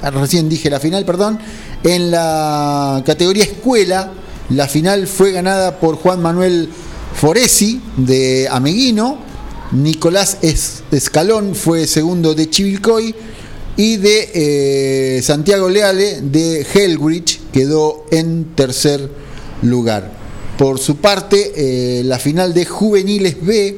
[0.02, 1.40] recién dije la final, perdón,
[1.84, 4.12] en la categoría escuela,
[4.50, 6.70] la final fue ganada por Juan Manuel
[7.16, 9.18] Foresi de Ameguino,
[9.72, 13.14] Nicolás Es- Escalón fue segundo de Chivilcoy
[13.78, 14.32] y de
[15.18, 19.10] eh, Santiago Leale de Hellbridge quedó en tercer
[19.62, 20.12] lugar.
[20.58, 23.78] Por su parte, eh, la final de juveniles B,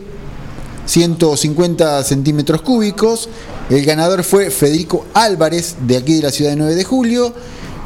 [0.85, 3.29] 150 centímetros cúbicos,
[3.71, 7.33] el ganador fue Federico Álvarez de aquí de la ciudad de 9 de julio.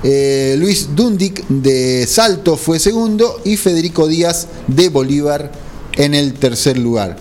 [0.04, 5.52] Eh, Luis Dundic de Salto fue segundo y Federico Díaz de Bolívar
[5.94, 7.16] en el tercer lugar.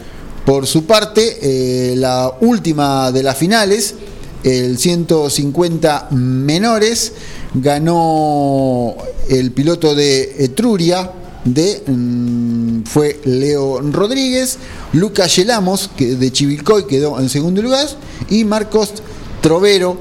[0.46, 3.96] Por su parte, eh, la última de las finales,
[4.42, 7.12] el 150 menores,
[7.52, 8.96] ganó
[9.28, 11.12] el piloto de Etruria,
[11.44, 14.58] de, mm, fue Leo Rodríguez,
[14.92, 17.86] Lucas Yelamos que de Chivilcoy quedó en segundo lugar
[18.30, 18.94] y Marcos
[19.42, 19.96] Trovero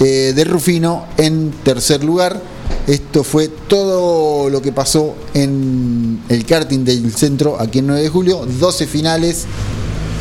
[0.00, 2.40] eh, de Rufino en tercer lugar.
[2.86, 8.08] Esto fue todo lo que pasó en el karting del centro aquí en 9 de
[8.10, 8.46] julio.
[8.60, 9.44] 12 finales.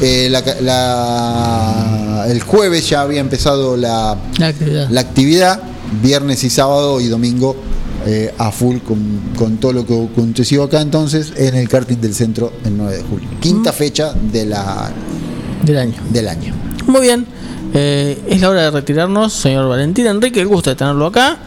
[0.02, 4.90] Eh, la- la- el jueves ya había empezado la, La actividad.
[4.90, 5.62] la actividad.
[6.02, 7.56] Viernes y sábado y domingo
[8.06, 12.14] eh, a full con, con todo lo que aconteció acá entonces en el karting del
[12.14, 13.30] centro el 9 de julio.
[13.40, 14.92] Quinta fecha de la,
[15.64, 16.02] del año.
[16.10, 16.54] Del año.
[16.88, 17.26] Muy bien,
[17.74, 21.38] eh, es la hora de retirarnos, señor Valentín Enrique, el gusto de tenerlo acá.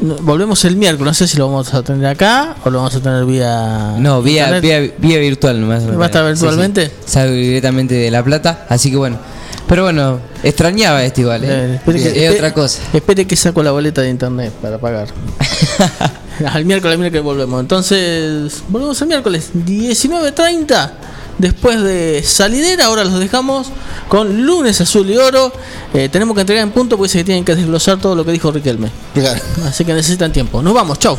[0.00, 3.00] Volvemos el miércoles, no sé si lo vamos a tener acá o lo vamos a
[3.00, 3.94] tener vía.
[3.98, 5.88] No, vía, vía, vía virtual nomás.
[5.98, 6.86] ¿Va a estar virtualmente?
[6.86, 7.12] Sí, sí.
[7.12, 9.18] Salgo directamente de La Plata, así que bueno.
[9.68, 11.80] Pero bueno, extrañaba esto igual, ¿eh?
[11.86, 12.80] Es espere- otra cosa.
[12.92, 15.08] Espere que saco la boleta de internet para pagar.
[16.52, 17.60] Al miércoles, miércoles volvemos.
[17.60, 20.90] Entonces, volvemos el miércoles 19.30.
[21.38, 23.68] Después de salidera, ahora los dejamos
[24.08, 25.52] con lunes azul y oro.
[25.92, 28.52] Eh, tenemos que entregar en punto porque se tienen que desglosar todo lo que dijo
[28.52, 28.90] Riquelme.
[29.66, 30.62] Así que necesitan tiempo.
[30.62, 31.18] Nos vamos, chau.